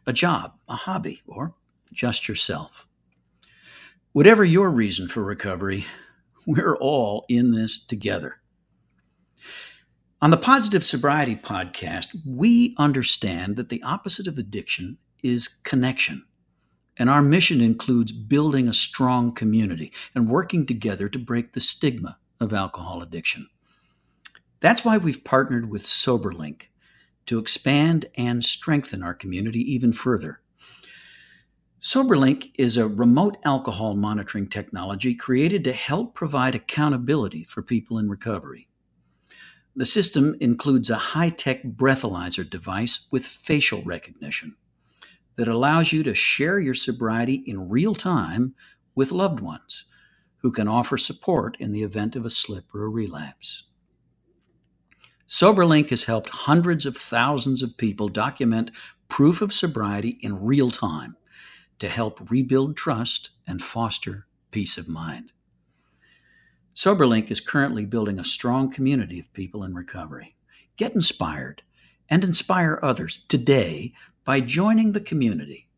[0.04, 1.54] a job, a hobby, or
[1.92, 2.88] just yourself.
[4.10, 5.86] Whatever your reason for recovery,
[6.44, 8.40] we're all in this together.
[10.20, 16.24] On the Positive Sobriety podcast, we understand that the opposite of addiction is connection.
[16.96, 22.18] And our mission includes building a strong community and working together to break the stigma
[22.40, 23.48] of alcohol addiction.
[24.60, 26.62] That's why we've partnered with SoberLink
[27.26, 30.40] to expand and strengthen our community even further.
[31.82, 38.08] SoberLink is a remote alcohol monitoring technology created to help provide accountability for people in
[38.08, 38.68] recovery.
[39.76, 44.56] The system includes a high tech breathalyzer device with facial recognition
[45.36, 48.54] that allows you to share your sobriety in real time
[48.94, 49.84] with loved ones
[50.38, 53.64] who can offer support in the event of a slip or a relapse.
[55.28, 58.70] SoberLink has helped hundreds of thousands of people document
[59.08, 61.16] proof of sobriety in real time
[61.78, 65.32] to help rebuild trust and foster peace of mind.
[66.74, 70.36] SoberLink is currently building a strong community of people in recovery.
[70.76, 71.62] Get inspired
[72.08, 73.94] and inspire others today
[74.26, 75.68] by joining the community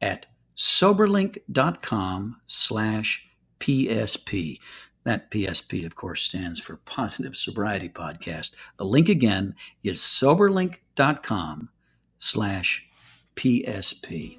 [0.00, 0.24] at
[0.56, 3.28] soberlink.com slash
[3.60, 4.60] PSP.
[5.04, 8.52] That PSP, of course, stands for Positive Sobriety Podcast.
[8.78, 11.68] The link again is soberlink.com
[12.18, 12.86] slash
[13.36, 14.38] PSP.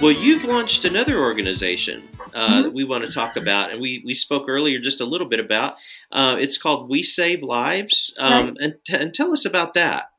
[0.00, 2.02] Well, you've launched another organization
[2.36, 2.74] uh, mm-hmm.
[2.74, 5.76] we want to talk about, and we we spoke earlier just a little bit about.
[6.12, 8.56] Uh, it's called We Save Lives, um, right.
[8.60, 10.10] and, t- and tell us about that.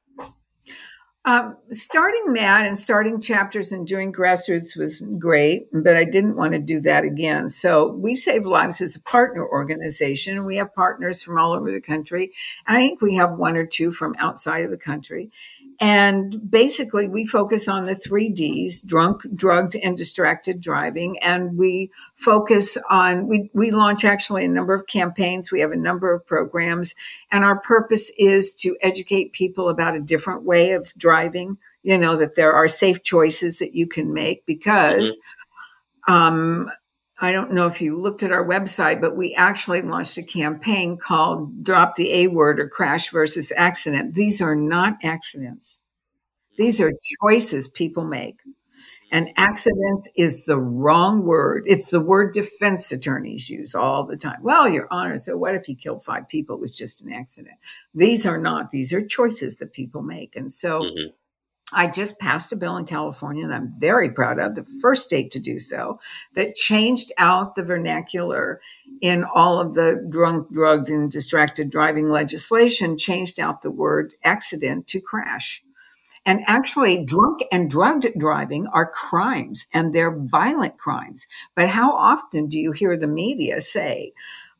[1.25, 6.53] Um, starting MADD and starting chapters and doing grassroots was great, but I didn't want
[6.53, 7.49] to do that again.
[7.49, 10.45] So We Save Lives is a partner organization.
[10.45, 12.31] We have partners from all over the country.
[12.65, 15.29] I think we have one or two from outside of the country.
[15.79, 21.19] And basically, we focus on the three Ds drunk, drugged, and distracted driving.
[21.19, 25.51] And we focus on, we, we launch actually a number of campaigns.
[25.51, 26.95] We have a number of programs.
[27.31, 32.15] And our purpose is to educate people about a different way of driving, you know,
[32.17, 35.17] that there are safe choices that you can make because.
[35.17, 36.13] Mm-hmm.
[36.13, 36.71] Um,
[37.19, 40.97] I don't know if you looked at our website, but we actually launched a campaign
[40.97, 44.13] called Drop the A Word or Crash versus Accident.
[44.13, 45.79] These are not accidents,
[46.57, 48.41] these are choices people make.
[49.09, 51.63] And accidents is the wrong word.
[51.65, 54.39] It's the word defense attorneys use all the time.
[54.41, 56.57] Well, Your Honor, so what if he killed five people?
[56.57, 57.55] It was just an accident.
[57.95, 60.35] These are not, these are choices that people make.
[60.35, 61.07] And so, mm-hmm
[61.73, 65.31] I just passed a bill in California that I'm very proud of, the first state
[65.31, 65.99] to do so,
[66.33, 68.61] that changed out the vernacular
[69.01, 74.87] in all of the drunk, drugged, and distracted driving legislation, changed out the word accident
[74.87, 75.61] to crash.
[76.25, 81.27] And actually, drunk and drugged driving are crimes and they're violent crimes.
[81.55, 84.13] But how often do you hear the media say,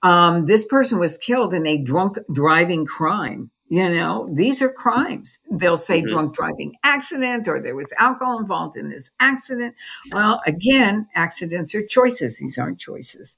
[0.04, 3.52] um, this person was killed in a drunk driving crime?
[3.70, 5.40] You know, these are crimes.
[5.52, 6.08] They'll say mm-hmm.
[6.08, 9.76] drunk driving accident or there was alcohol involved in this accident.
[10.12, 12.38] Well, again, accidents are choices.
[12.38, 13.38] These aren't choices.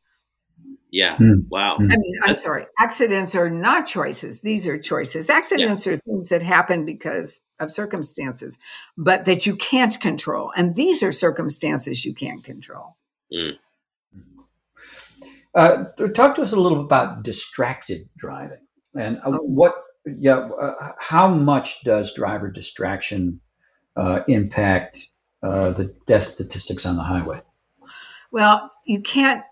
[0.91, 1.17] Yeah.
[1.17, 1.47] Mm.
[1.49, 1.77] Wow.
[1.77, 2.65] I mean, I'm That's, sorry.
[2.79, 4.41] Accidents are not choices.
[4.41, 5.29] These are choices.
[5.29, 5.93] Accidents yeah.
[5.93, 8.57] are things that happen because of circumstances,
[8.97, 10.51] but that you can't control.
[10.55, 12.97] And these are circumstances you can't control.
[13.31, 13.53] Mm.
[15.55, 18.59] Uh, talk to us a little about distracted driving
[18.95, 19.37] and uh, oh.
[19.41, 19.73] what
[20.19, 23.39] yeah, uh, how much does driver distraction
[23.95, 25.07] uh, impact
[25.43, 27.41] uh, the death statistics on the highway?
[28.31, 29.43] Well, you can't.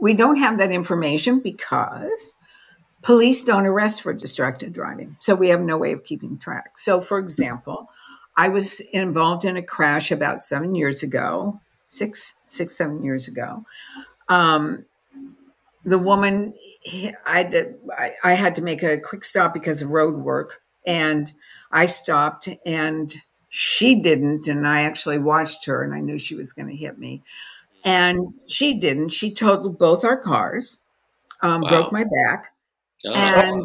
[0.00, 2.34] We don't have that information because
[3.02, 6.78] police don't arrest for distracted driving, so we have no way of keeping track.
[6.78, 7.90] So, for example,
[8.36, 13.64] I was involved in a crash about seven years ago, six, six, seven years ago.
[14.28, 14.86] Um,
[15.84, 16.54] the woman
[16.86, 20.62] I had to I, I had to make a quick stop because of road work,
[20.86, 21.30] and
[21.70, 23.12] I stopped, and
[23.48, 26.98] she didn't, and I actually watched her, and I knew she was going to hit
[26.98, 27.22] me,
[27.84, 29.10] and she didn't.
[29.10, 30.80] She totaled both our cars,
[31.42, 31.68] um, wow.
[31.68, 32.52] broke my back,
[33.06, 33.12] oh.
[33.12, 33.64] and.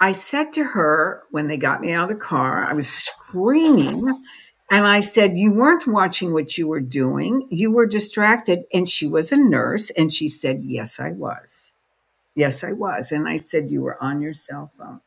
[0.00, 4.02] I said to her when they got me out of the car, I was screaming
[4.70, 7.46] and I said, You weren't watching what you were doing.
[7.50, 8.66] You were distracted.
[8.72, 9.90] And she was a nurse.
[9.90, 11.73] And she said, Yes, I was.
[12.34, 13.12] Yes, I was.
[13.12, 15.00] And I said, You were on your cell phone.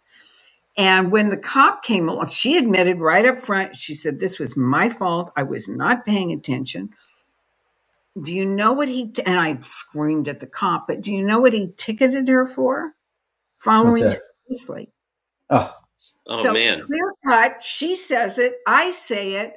[0.77, 4.55] And when the cop came along, she admitted right up front, she said, This was
[4.55, 5.31] my fault.
[5.35, 6.89] I was not paying attention.
[8.21, 9.23] Do you know what he, t-?
[9.25, 12.93] and I screamed at the cop, but do you know what he ticketed her for?
[13.57, 14.89] Following too closely.
[15.49, 15.73] Oh.
[16.29, 16.79] Oh, so man.
[16.79, 17.63] clear cut.
[17.63, 18.55] She says it.
[18.67, 19.53] I say it.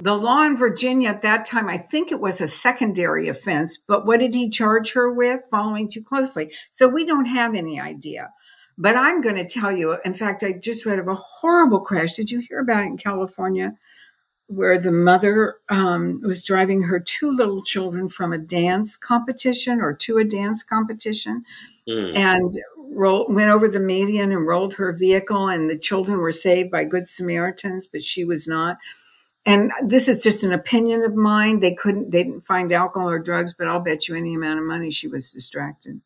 [0.00, 4.06] The law in Virginia at that time, I think it was a secondary offense, but
[4.06, 5.42] what did he charge her with?
[5.50, 6.52] Following too closely.
[6.70, 8.30] So we don't have any idea.
[8.78, 12.14] But I'm going to tell you, in fact, I just read of a horrible crash.
[12.14, 13.74] Did you hear about it in California?
[14.46, 19.92] Where the mother um, was driving her two little children from a dance competition or
[19.96, 21.42] to a dance competition.
[21.86, 22.16] Mm.
[22.16, 22.54] And
[22.90, 26.84] roll, went over the median and rolled her vehicle, and the children were saved by
[26.84, 28.78] good Samaritans, but she was not.
[29.46, 31.60] And this is just an opinion of mine.
[31.60, 34.66] They couldn't, they didn't find alcohol or drugs, but I'll bet you any amount of
[34.66, 36.00] money she was distracted.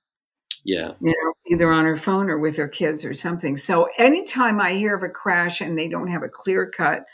[0.64, 0.92] Yeah.
[1.01, 3.57] You know, either on her phone or with her kids or something.
[3.57, 7.05] So anytime I hear of a crash and they don't have a clear cut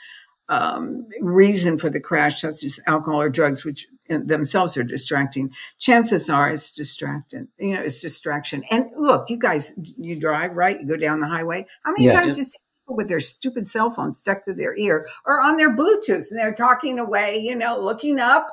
[0.48, 6.28] um, reason for the crash, such as alcohol or drugs, which themselves are distracting, chances
[6.28, 7.48] are it's distracted.
[7.58, 8.62] You know, it's distraction.
[8.70, 10.80] And look, you guys, you drive, right?
[10.80, 11.66] You go down the highway.
[11.82, 12.42] How many yeah, times yeah.
[12.42, 12.58] you see
[12.96, 16.52] with their stupid cell phone stuck to their ear or on their Bluetooth and they're
[16.52, 18.48] talking away, you know, looking up,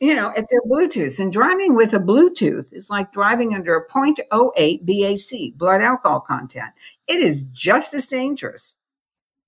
[0.00, 1.18] you know, at their Bluetooth.
[1.18, 6.72] And driving with a Bluetooth is like driving under a 0.08 BAC, blood alcohol content.
[7.06, 8.74] It is just as dangerous.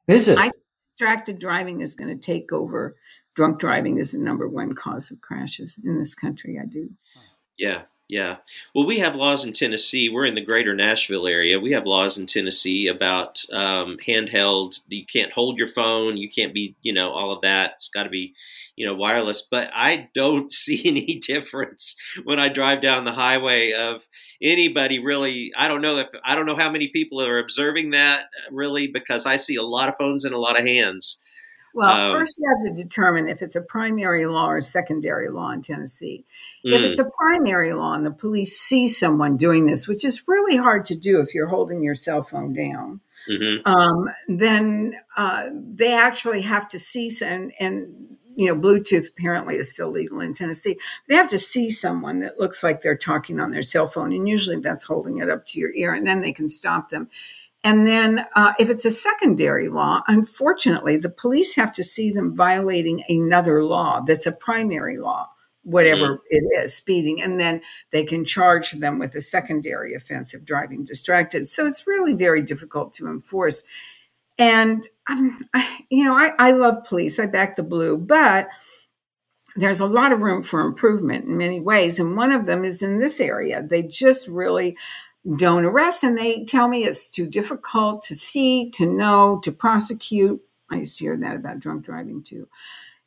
[0.08, 0.38] Is it?
[0.38, 0.52] I,
[0.96, 2.96] distracted driving is going to take over
[3.34, 6.58] drunk driving is the number one cause of crashes in this country.
[6.60, 6.90] I do.
[7.58, 8.36] Yeah, yeah.
[8.72, 10.08] Well, we have laws in Tennessee.
[10.08, 11.58] We're in the greater Nashville area.
[11.58, 14.80] We have laws in Tennessee about um, handheld.
[14.86, 16.16] You can't hold your phone.
[16.16, 17.72] You can't be, you know, all of that.
[17.74, 18.32] It's got to be,
[18.76, 19.42] you know, wireless.
[19.42, 24.06] But I don't see any difference when I drive down the highway of
[24.40, 25.52] anybody really.
[25.56, 29.26] I don't know if I don't know how many people are observing that really because
[29.26, 31.24] I see a lot of phones in a lot of hands.
[31.76, 35.50] Well, um, first you have to determine if it's a primary law or secondary law
[35.50, 36.24] in Tennessee.
[36.64, 36.72] Mm.
[36.72, 40.56] If it's a primary law and the police see someone doing this, which is really
[40.56, 43.68] hard to do if you're holding your cell phone down, mm-hmm.
[43.70, 49.70] um, then uh, they actually have to see and and you know Bluetooth apparently is
[49.70, 50.78] still legal in Tennessee.
[51.08, 54.26] They have to see someone that looks like they're talking on their cell phone, and
[54.26, 57.10] usually that's holding it up to your ear, and then they can stop them.
[57.66, 62.36] And then, uh, if it's a secondary law, unfortunately, the police have to see them
[62.36, 65.30] violating another law that's a primary law,
[65.64, 66.18] whatever mm.
[66.30, 67.20] it is, speeding.
[67.20, 71.48] And then they can charge them with a secondary offense of driving distracted.
[71.48, 73.64] So it's really very difficult to enforce.
[74.38, 78.46] And, um, I, you know, I, I love police, I back the blue, but
[79.56, 81.98] there's a lot of room for improvement in many ways.
[81.98, 83.60] And one of them is in this area.
[83.60, 84.76] They just really,
[85.36, 90.40] don't arrest and they tell me it's too difficult to see to know to prosecute
[90.70, 92.48] I used to hear that about drunk driving too.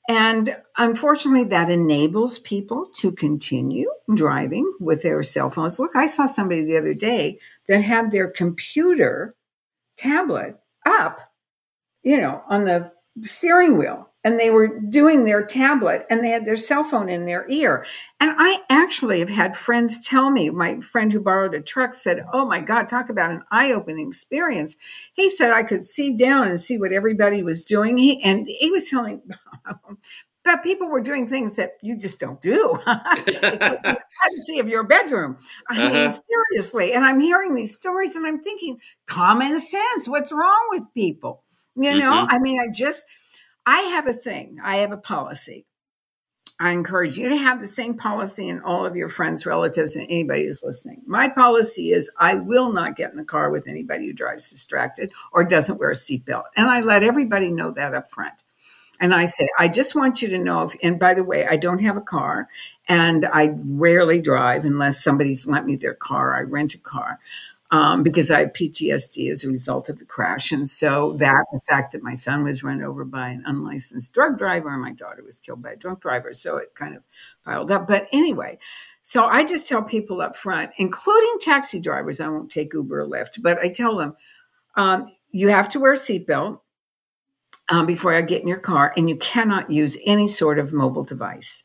[0.07, 5.77] And unfortunately, that enables people to continue driving with their cell phones.
[5.77, 9.35] Look, I saw somebody the other day that had their computer
[9.97, 10.55] tablet
[10.85, 11.31] up,
[12.01, 12.91] you know, on the
[13.21, 17.25] steering wheel and they were doing their tablet and they had their cell phone in
[17.25, 17.85] their ear.
[18.19, 22.25] And I actually have had friends tell me, my friend who borrowed a truck said,
[22.33, 24.75] Oh my God, talk about an eye opening experience.
[25.13, 27.97] He said I could see down and see what everybody was doing.
[27.97, 29.21] He, and he was telling,
[30.43, 32.77] but people were doing things that you just don't do.
[32.85, 35.37] privacy of your bedroom.
[35.69, 35.93] I uh-huh.
[35.93, 36.19] mean,
[36.51, 36.93] seriously.
[36.93, 40.07] And I'm hearing these stories and I'm thinking, common sense.
[40.07, 41.43] What's wrong with people?
[41.75, 42.35] You know, mm-hmm.
[42.35, 43.05] I mean, I just,
[43.69, 45.67] I have a thing, I have a policy.
[46.59, 50.07] I encourage you to have the same policy in all of your friends, relatives, and
[50.09, 51.03] anybody who's listening.
[51.05, 55.11] My policy is I will not get in the car with anybody who drives distracted
[55.31, 56.45] or doesn't wear a seatbelt.
[56.57, 58.43] And I let everybody know that up front.
[58.99, 61.55] And I say, I just want you to know if, and by the way, I
[61.55, 62.47] don't have a car
[62.87, 66.35] and I rarely drive unless somebody's lent me their car.
[66.35, 67.19] I rent a car
[67.71, 70.51] um, because I have PTSD as a result of the crash.
[70.51, 74.37] And so that the fact that my son was run over by an unlicensed drug
[74.37, 76.33] driver and my daughter was killed by a drunk driver.
[76.33, 77.03] So it kind of
[77.45, 77.87] piled up.
[77.87, 78.57] But anyway,
[79.01, 83.07] so I just tell people up front, including taxi drivers, I won't take Uber or
[83.07, 84.15] Lyft, but I tell them,
[84.75, 86.61] um, you have to wear a seatbelt
[87.71, 91.03] um, before I get in your car, and you cannot use any sort of mobile
[91.03, 91.63] device.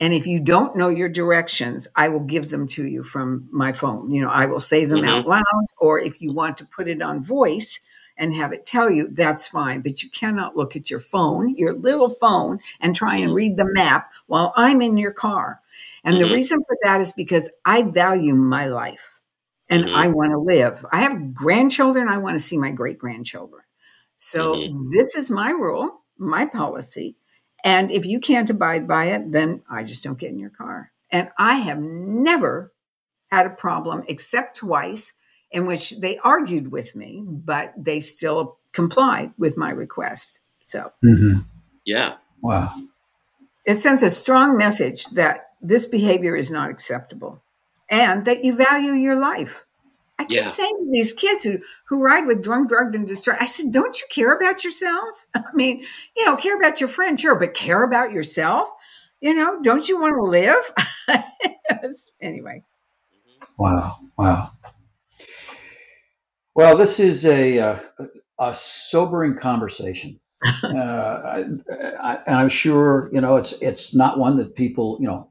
[0.00, 3.72] And if you don't know your directions, I will give them to you from my
[3.72, 4.10] phone.
[4.10, 5.08] You know, I will say them mm-hmm.
[5.08, 7.80] out loud, or if you want to put it on voice
[8.16, 9.82] and have it tell you, that's fine.
[9.82, 13.70] But you cannot look at your phone, your little phone, and try and read the
[13.72, 15.60] map while I'm in your car.
[16.02, 16.28] And mm-hmm.
[16.28, 19.20] the reason for that is because I value my life
[19.68, 19.94] and mm-hmm.
[19.94, 20.84] I want to live.
[20.90, 23.62] I have grandchildren, I want to see my great grandchildren.
[24.16, 24.88] So mm-hmm.
[24.90, 27.16] this is my rule, my policy.
[27.64, 30.92] And if you can't abide by it, then I just don't get in your car.
[31.10, 32.72] And I have never
[33.30, 35.12] had a problem except twice
[35.50, 40.40] in which they argued with me, but they still complied with my request.
[40.60, 41.40] So, mm-hmm.
[41.84, 42.14] yeah.
[42.40, 42.72] Wow.
[43.66, 47.42] It sends a strong message that this behavior is not acceptable
[47.90, 49.64] and that you value your life.
[50.20, 50.48] I keep yeah.
[50.48, 53.98] saying to these kids who who ride with drunk, drugged, and distracted, I said, "Don't
[53.98, 55.26] you care about yourselves?
[55.34, 55.82] I mean,
[56.14, 58.68] you know, care about your friend, sure, but care about yourself.
[59.22, 62.62] You know, don't you want to live?" anyway.
[63.56, 63.96] Wow!
[64.18, 64.50] Wow!
[66.54, 67.78] Well, this is a uh,
[68.38, 70.20] a sobering conversation.
[70.62, 71.44] uh,
[71.98, 75.30] I, am sure you know it's it's not one that people you know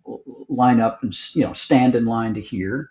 [0.50, 2.90] line up and you know stand in line to hear.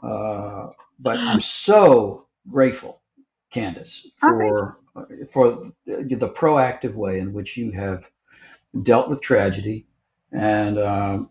[0.00, 0.68] Uh,
[0.98, 3.00] but I'm so grateful,
[3.52, 5.14] Candace, for okay.
[5.32, 8.08] for the proactive way in which you have
[8.82, 9.86] dealt with tragedy
[10.32, 11.30] and um,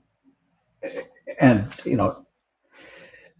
[1.39, 2.25] and you know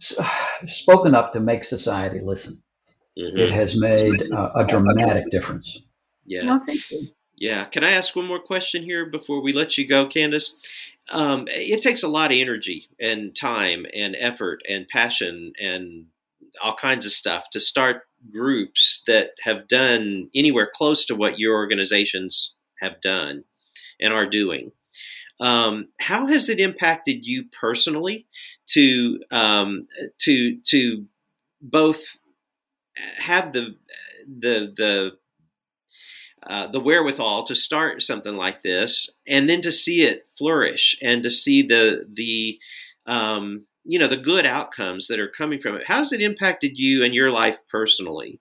[0.66, 2.62] spoken up to make society listen.
[3.18, 3.38] Mm-hmm.
[3.38, 5.82] It has made a dramatic difference.
[6.26, 6.42] Yeah.
[6.42, 7.08] No, thank you.
[7.36, 7.64] Yeah.
[7.64, 10.56] Can I ask one more question here before we let you go, Candace?
[11.10, 16.06] Um, it takes a lot of energy and time and effort and passion and
[16.62, 21.54] all kinds of stuff to start groups that have done anywhere close to what your
[21.54, 23.44] organizations have done
[24.00, 24.72] and are doing.
[25.40, 28.26] Um, how has it impacted you personally
[28.66, 29.88] to um,
[30.20, 31.06] to to
[31.60, 32.16] both
[33.16, 33.74] have the
[34.26, 35.18] the the
[36.46, 41.22] uh, the wherewithal to start something like this, and then to see it flourish and
[41.22, 42.58] to see the the
[43.06, 47.04] um, you know the good outcomes that are coming from it how's it impacted you
[47.04, 48.40] and your life personally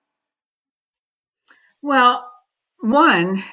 [1.81, 2.29] well
[2.79, 3.43] one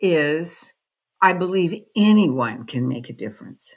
[0.00, 0.74] is
[1.20, 3.76] i believe anyone can make a difference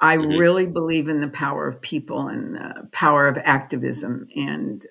[0.00, 0.38] i mm-hmm.
[0.38, 4.86] really believe in the power of people and the power of activism and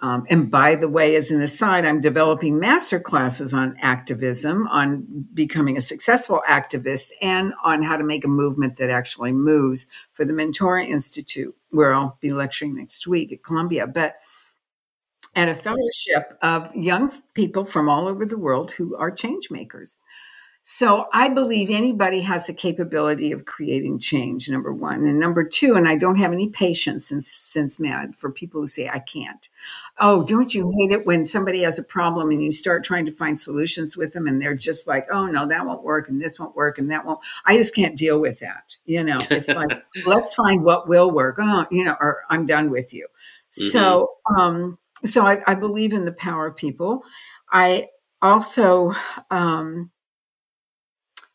[0.00, 5.26] um, and by the way, as an aside, I'm developing master classes on activism, on
[5.32, 10.26] becoming a successful activist, and on how to make a movement that actually moves for
[10.26, 13.86] the Mentora Institute, where I'll be lecturing next week at Columbia.
[13.86, 14.16] But
[15.34, 19.96] at a fellowship of young people from all over the world who are change makers.
[20.68, 25.06] So I believe anybody has the capability of creating change, number one.
[25.06, 28.66] And number two, and I don't have any patience since since MADD for people who
[28.66, 29.48] say I can't.
[30.00, 33.12] Oh, don't you hate it when somebody has a problem and you start trying to
[33.12, 36.36] find solutions with them and they're just like, oh no, that won't work and this
[36.40, 37.20] won't work and that won't.
[37.44, 38.76] I just can't deal with that.
[38.86, 41.36] You know, it's like, let's find what will work.
[41.38, 43.06] Oh, you know, or I'm done with you.
[43.52, 43.68] Mm-hmm.
[43.68, 47.04] So um, so I, I believe in the power of people.
[47.52, 47.86] I
[48.20, 48.94] also,
[49.30, 49.92] um,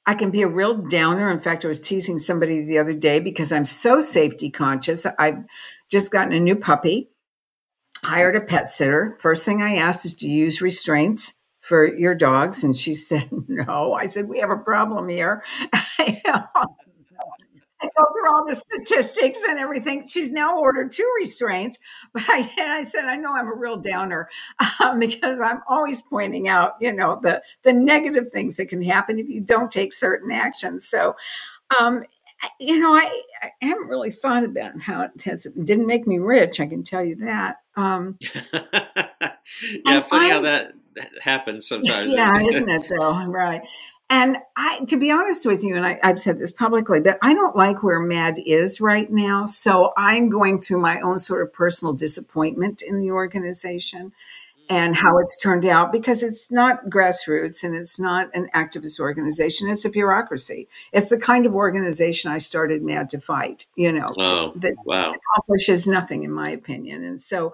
[0.06, 1.30] I can be a real downer.
[1.30, 5.06] In fact, I was teasing somebody the other day because I'm so safety conscious.
[5.20, 5.44] I've
[5.92, 7.10] just gotten a new puppy,
[8.04, 9.18] hired a pet sitter.
[9.20, 12.64] First thing I asked is, you use restraints for your dogs?
[12.64, 13.94] And she said, No.
[13.94, 15.44] I said, We have a problem here.
[17.82, 20.06] Go through all the statistics and everything.
[20.08, 21.78] She's now ordered two restraints,
[22.14, 24.28] but I, I said I know I'm a real downer
[24.80, 29.20] um, because I'm always pointing out, you know, the the negative things that can happen
[29.20, 30.88] if you don't take certain actions.
[30.88, 31.16] So,
[31.80, 32.04] um,
[32.60, 36.18] you know, I, I, haven't really thought about how it has it didn't make me
[36.18, 36.60] rich.
[36.60, 37.58] I can tell you that.
[37.76, 38.18] Um,
[39.86, 40.74] yeah, funny how that
[41.22, 42.12] happens sometimes.
[42.14, 43.26] Yeah, isn't it though?
[43.26, 43.62] Right.
[44.12, 47.34] And I, to be honest with you, and I, have said this publicly, but I
[47.34, 49.46] don't like where MADD is right now.
[49.46, 54.12] So I'm going through my own sort of personal disappointment in the organization
[54.70, 59.70] and how it's turned out because it's not grassroots and it's not an activist organization.
[59.70, 60.68] It's a bureaucracy.
[60.92, 65.14] It's the kind of organization I started MADD to fight, you know, oh, that wow.
[65.14, 67.06] accomplishes nothing, in my opinion.
[67.06, 67.54] And so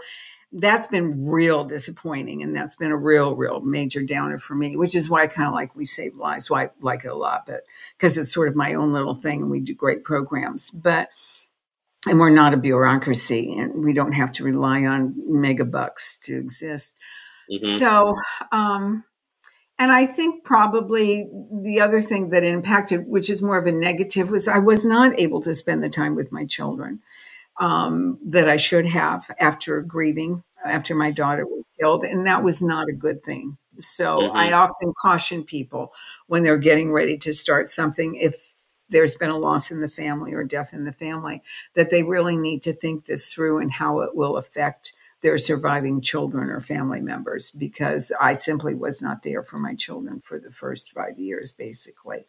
[0.53, 4.95] that's been real disappointing and that's been a real real major downer for me which
[4.95, 7.45] is why i kind of like we save lives why i like it a lot
[7.45, 7.63] but
[7.97, 11.09] because it's sort of my own little thing and we do great programs but
[12.07, 16.37] and we're not a bureaucracy and we don't have to rely on mega bucks to
[16.37, 16.95] exist
[17.51, 17.77] mm-hmm.
[17.77, 18.13] so
[18.51, 19.03] um
[19.79, 24.31] and I think probably the other thing that impacted, which is more of a negative,
[24.31, 27.01] was I was not able to spend the time with my children
[27.59, 32.61] um, that I should have after grieving after my daughter was killed, and that was
[32.61, 33.57] not a good thing.
[33.79, 34.35] So mm-hmm.
[34.35, 35.93] I often caution people
[36.27, 38.53] when they're getting ready to start something if
[38.89, 41.43] there's been a loss in the family or death in the family
[41.73, 45.99] that they really need to think this through and how it will affect their surviving
[45.99, 50.51] children or family members because I simply was not there for my children for the
[50.51, 52.25] first five years, basically.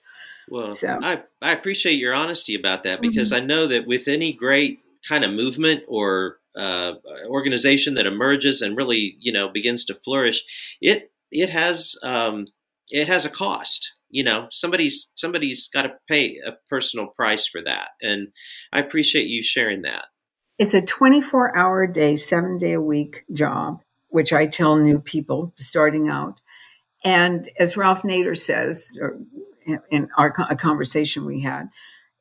[0.48, 0.98] Well, so.
[1.02, 3.42] I, I appreciate your honesty about that because mm-hmm.
[3.42, 6.94] I know that with any great kind of movement or uh,
[7.26, 10.42] organization that emerges and really you know begins to flourish,
[10.80, 12.46] it it has um,
[12.90, 13.92] it has a cost.
[14.10, 18.28] You know, somebody's somebody's got to pay a personal price for that, and
[18.72, 20.06] I appreciate you sharing that.
[20.58, 25.52] It's a 24 hour day, seven day a week job, which I tell new people
[25.56, 26.40] starting out.
[27.04, 28.98] And as Ralph Nader says,
[29.90, 31.68] in our a conversation we had,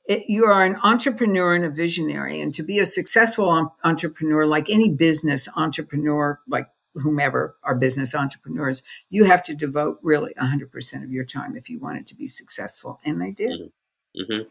[0.08, 2.40] it, you are an entrepreneur and a visionary.
[2.40, 8.84] And to be a successful entrepreneur, like any business entrepreneur, like whomever are business entrepreneurs,
[9.10, 12.28] you have to devote really 100% of your time if you want it to be
[12.28, 13.00] successful.
[13.06, 13.50] And they did.
[13.50, 14.22] Mm-hmm.
[14.22, 14.48] Mm-hmm.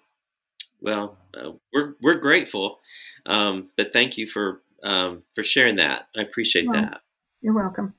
[0.82, 2.80] Well, uh, we're, we're grateful.
[3.24, 6.08] Um, but thank you for, um, for sharing that.
[6.14, 7.00] I appreciate that.
[7.40, 7.94] You're welcome.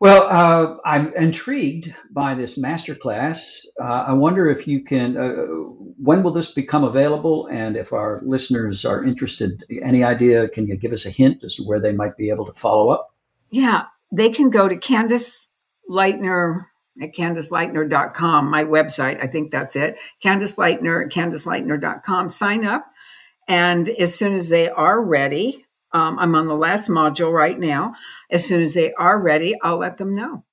[0.00, 3.66] Well, uh, I'm intrigued by this masterclass.
[3.78, 5.30] Uh, I wonder if you can, uh,
[6.02, 7.48] when will this become available?
[7.48, 11.56] And if our listeners are interested, any idea, can you give us a hint as
[11.56, 13.14] to where they might be able to follow up?
[13.50, 15.48] Yeah, they can go to Candace
[15.88, 16.62] Lightner
[17.02, 19.22] at CandaceLightner.com, my website.
[19.22, 19.98] I think that's it.
[20.22, 22.30] Candace Lightner at CandaceLightner.com.
[22.30, 22.86] Sign up.
[23.46, 27.94] And as soon as they are ready, um, I'm on the last module right now.
[28.30, 30.44] As soon as they are ready, I'll let them know.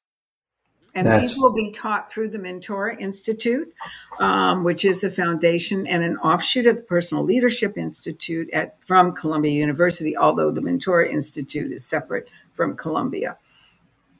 [0.95, 1.33] And That's...
[1.33, 3.71] these will be taught through the Mentora Institute,
[4.19, 9.13] um, which is a foundation and an offshoot of the Personal Leadership Institute at from
[9.13, 10.17] Columbia University.
[10.17, 13.37] Although the Mentora Institute is separate from Columbia,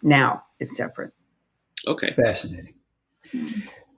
[0.04, 1.14] now it's separate.
[1.88, 2.76] Okay, fascinating.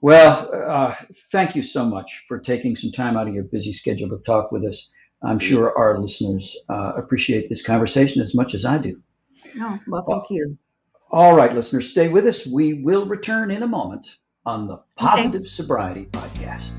[0.00, 0.94] Well, uh,
[1.30, 4.50] thank you so much for taking some time out of your busy schedule to talk
[4.50, 4.88] with us.
[5.22, 9.02] I'm sure our listeners uh, appreciate this conversation as much as I do.
[9.60, 10.56] Oh, well, thank you.
[11.10, 12.46] All right, listeners, stay with us.
[12.46, 14.08] We will return in a moment
[14.46, 15.48] on the Positive okay.
[15.48, 16.70] Sobriety Podcast.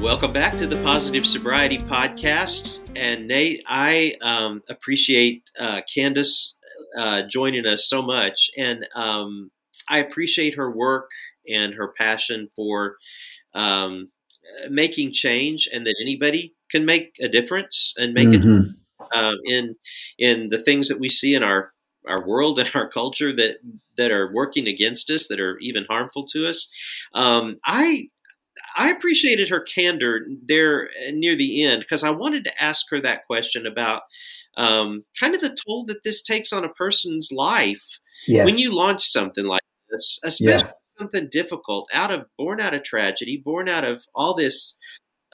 [0.00, 2.80] Welcome back to the Positive Sobriety Podcast.
[2.96, 6.56] And Nate, I um, appreciate uh, Candace
[6.96, 9.50] uh, joining us so much, and um,
[9.88, 11.10] I appreciate her work
[11.48, 12.96] and her passion for
[13.54, 14.10] um,
[14.68, 18.70] making change, and that anybody can make a difference and make mm-hmm.
[18.70, 18.76] it
[19.12, 19.76] uh, in
[20.18, 21.72] in the things that we see in our
[22.08, 23.56] our world and our culture that
[23.96, 26.68] that are working against us, that are even harmful to us.
[27.14, 28.08] Um, I
[28.76, 33.26] I appreciated her candor there near the end because I wanted to ask her that
[33.26, 34.02] question about
[34.60, 38.44] um, kind of the toll that this takes on a person's life yes.
[38.44, 40.72] when you launch something like this, especially yeah.
[40.98, 44.76] something difficult, out of born out of tragedy, born out of all this,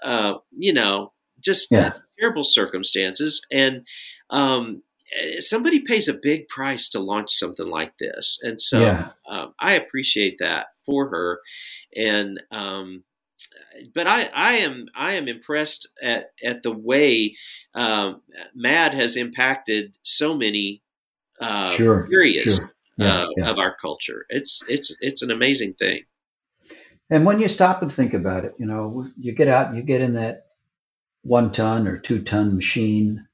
[0.03, 1.95] uh, you know, just yeah.
[2.21, 3.85] terrible circumstances, and
[4.31, 4.83] um,
[5.21, 9.11] eh, somebody pays a big price to launch something like this, and so yeah.
[9.29, 11.41] um, I appreciate that for her,
[11.97, 13.03] and um,
[13.95, 17.37] but I, I am I am impressed at at the way
[17.75, 18.23] um,
[18.55, 20.83] MADD has impacted so many
[21.41, 22.73] uh, sure, areas sure.
[22.97, 23.51] Yeah, uh, yeah.
[23.51, 24.27] of our culture.
[24.29, 26.05] It's it's it's an amazing thing.
[27.11, 30.01] And when you stop and think about it, you know, you get out, you get
[30.01, 30.47] in that
[31.23, 33.27] one ton or two ton machine,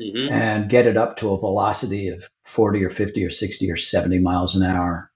[0.00, 0.32] mm-hmm.
[0.32, 4.18] and get it up to a velocity of forty or fifty or sixty or seventy
[4.18, 5.10] miles an hour.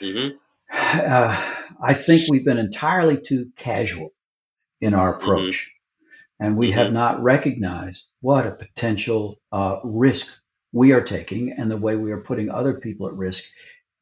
[0.00, 0.36] Mm-hmm.
[0.70, 4.10] Uh, I think we've been entirely too casual
[4.80, 5.22] in our mm-hmm.
[5.22, 5.54] approach.
[5.54, 6.46] Mm-hmm.
[6.46, 6.78] And we mm-hmm.
[6.78, 10.40] have not recognized what a potential uh, risk
[10.72, 13.44] we are taking and the way we are putting other people at risk.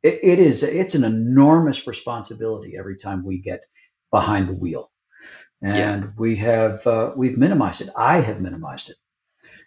[0.03, 3.63] It, it is, it's an enormous responsibility every time we get
[4.11, 4.91] behind the wheel.
[5.63, 6.11] And yeah.
[6.19, 7.89] we have, uh, we've minimized it.
[7.97, 8.97] I have minimized it.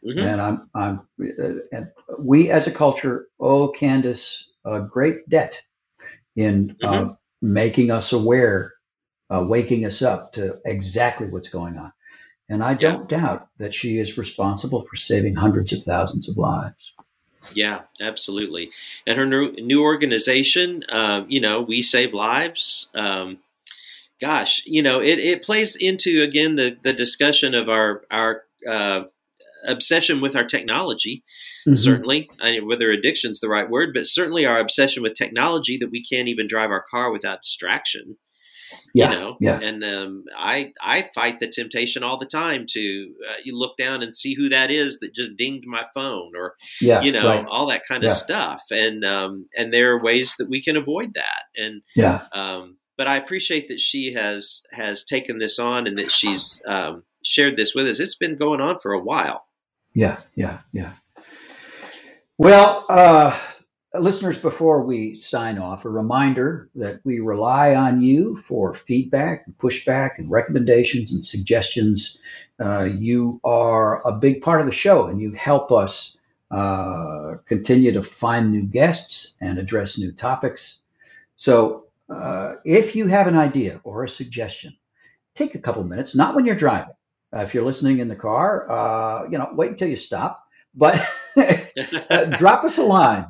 [0.07, 0.19] Mm-hmm.
[0.19, 1.87] And I'm, I'm, uh, and
[2.19, 5.61] we as a culture owe Candace a great debt
[6.35, 7.11] in uh, mm-hmm.
[7.41, 8.73] Making us aware
[9.29, 11.91] uh, waking us up to exactly what's going on.
[12.49, 13.19] And I don't yeah.
[13.19, 16.93] doubt that she is responsible for saving hundreds of thousands of lives.
[17.53, 18.71] Yeah, absolutely.
[19.05, 22.89] And her new, new organization, um, you know, We Save Lives.
[22.95, 23.37] Um,
[24.19, 29.03] gosh, you know, it, it plays into, again, the, the discussion of our, our uh,
[29.65, 31.23] obsession with our technology,
[31.67, 31.75] mm-hmm.
[31.75, 32.29] certainly.
[32.41, 36.03] I mean, whether addiction's the right word, but certainly our obsession with technology that we
[36.03, 38.17] can't even drive our car without distraction.
[38.93, 39.59] Yeah, you know, yeah.
[39.61, 44.03] and um, I I fight the temptation all the time to uh, you look down
[44.03, 47.45] and see who that is that just dinged my phone or yeah, you know right.
[47.49, 48.15] all that kind of yeah.
[48.15, 52.77] stuff and um, and there are ways that we can avoid that and yeah um,
[52.99, 57.55] but I appreciate that she has has taken this on and that she's um, shared
[57.55, 57.99] this with us.
[57.99, 59.45] It's been going on for a while.
[59.93, 60.93] Yeah, yeah, yeah.
[62.37, 63.37] Well, uh,
[63.99, 69.57] listeners, before we sign off, a reminder that we rely on you for feedback and
[69.57, 72.17] pushback and recommendations and suggestions.
[72.59, 76.17] Uh, you are a big part of the show and you help us
[76.51, 80.79] uh, continue to find new guests and address new topics.
[81.37, 84.75] So uh, if you have an idea or a suggestion,
[85.35, 86.93] take a couple minutes, not when you're driving.
[87.35, 90.43] Uh, if you're listening in the car, uh, you know, wait until you stop,
[90.75, 90.99] but
[91.37, 93.27] uh, drop us a line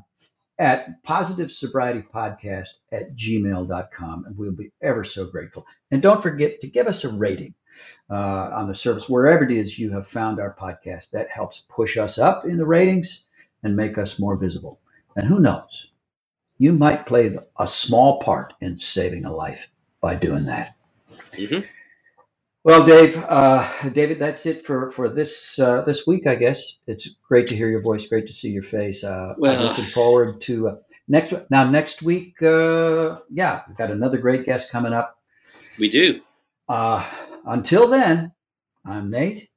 [0.59, 5.65] at positive sobriety podcast at gmail.com and we'll be ever so grateful.
[5.91, 7.53] And don't forget to give us a rating
[8.09, 11.11] uh, on the service wherever it is you have found our podcast.
[11.11, 13.23] That helps push us up in the ratings
[13.63, 14.79] and make us more visible.
[15.15, 15.87] And who knows
[16.57, 19.69] you might play a small part in saving a life
[20.01, 20.75] by doing that.
[21.33, 21.78] Mm-hmm.
[22.63, 26.27] Well, Dave, uh, David, that's it for for this uh, this week.
[26.27, 29.01] I guess it's great to hear your voice, great to see your face.
[29.03, 30.75] Uh, well, I'm looking forward to uh,
[31.07, 31.33] next.
[31.49, 35.17] Now, next week, uh, yeah, we've got another great guest coming up.
[35.77, 36.19] We do.
[36.67, 37.05] Uh,
[37.45, 38.33] until then,
[38.85, 39.49] I'm Nate,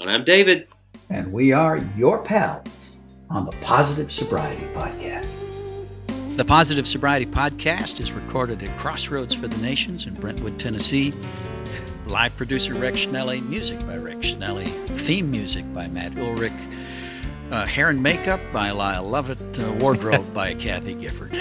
[0.00, 0.66] and I'm David,
[1.10, 2.96] and we are your pals
[3.30, 6.36] on the Positive Sobriety Podcast.
[6.36, 11.14] The Positive Sobriety Podcast is recorded at Crossroads for the Nations in Brentwood, Tennessee.
[12.06, 14.68] Live producer Rex Schnelly, music by Rex Schnelly,
[15.00, 16.52] theme music by Matt Ulrich,
[17.50, 21.32] uh, hair and makeup by Lyle Lovett, uh, wardrobe by Kathy Gifford.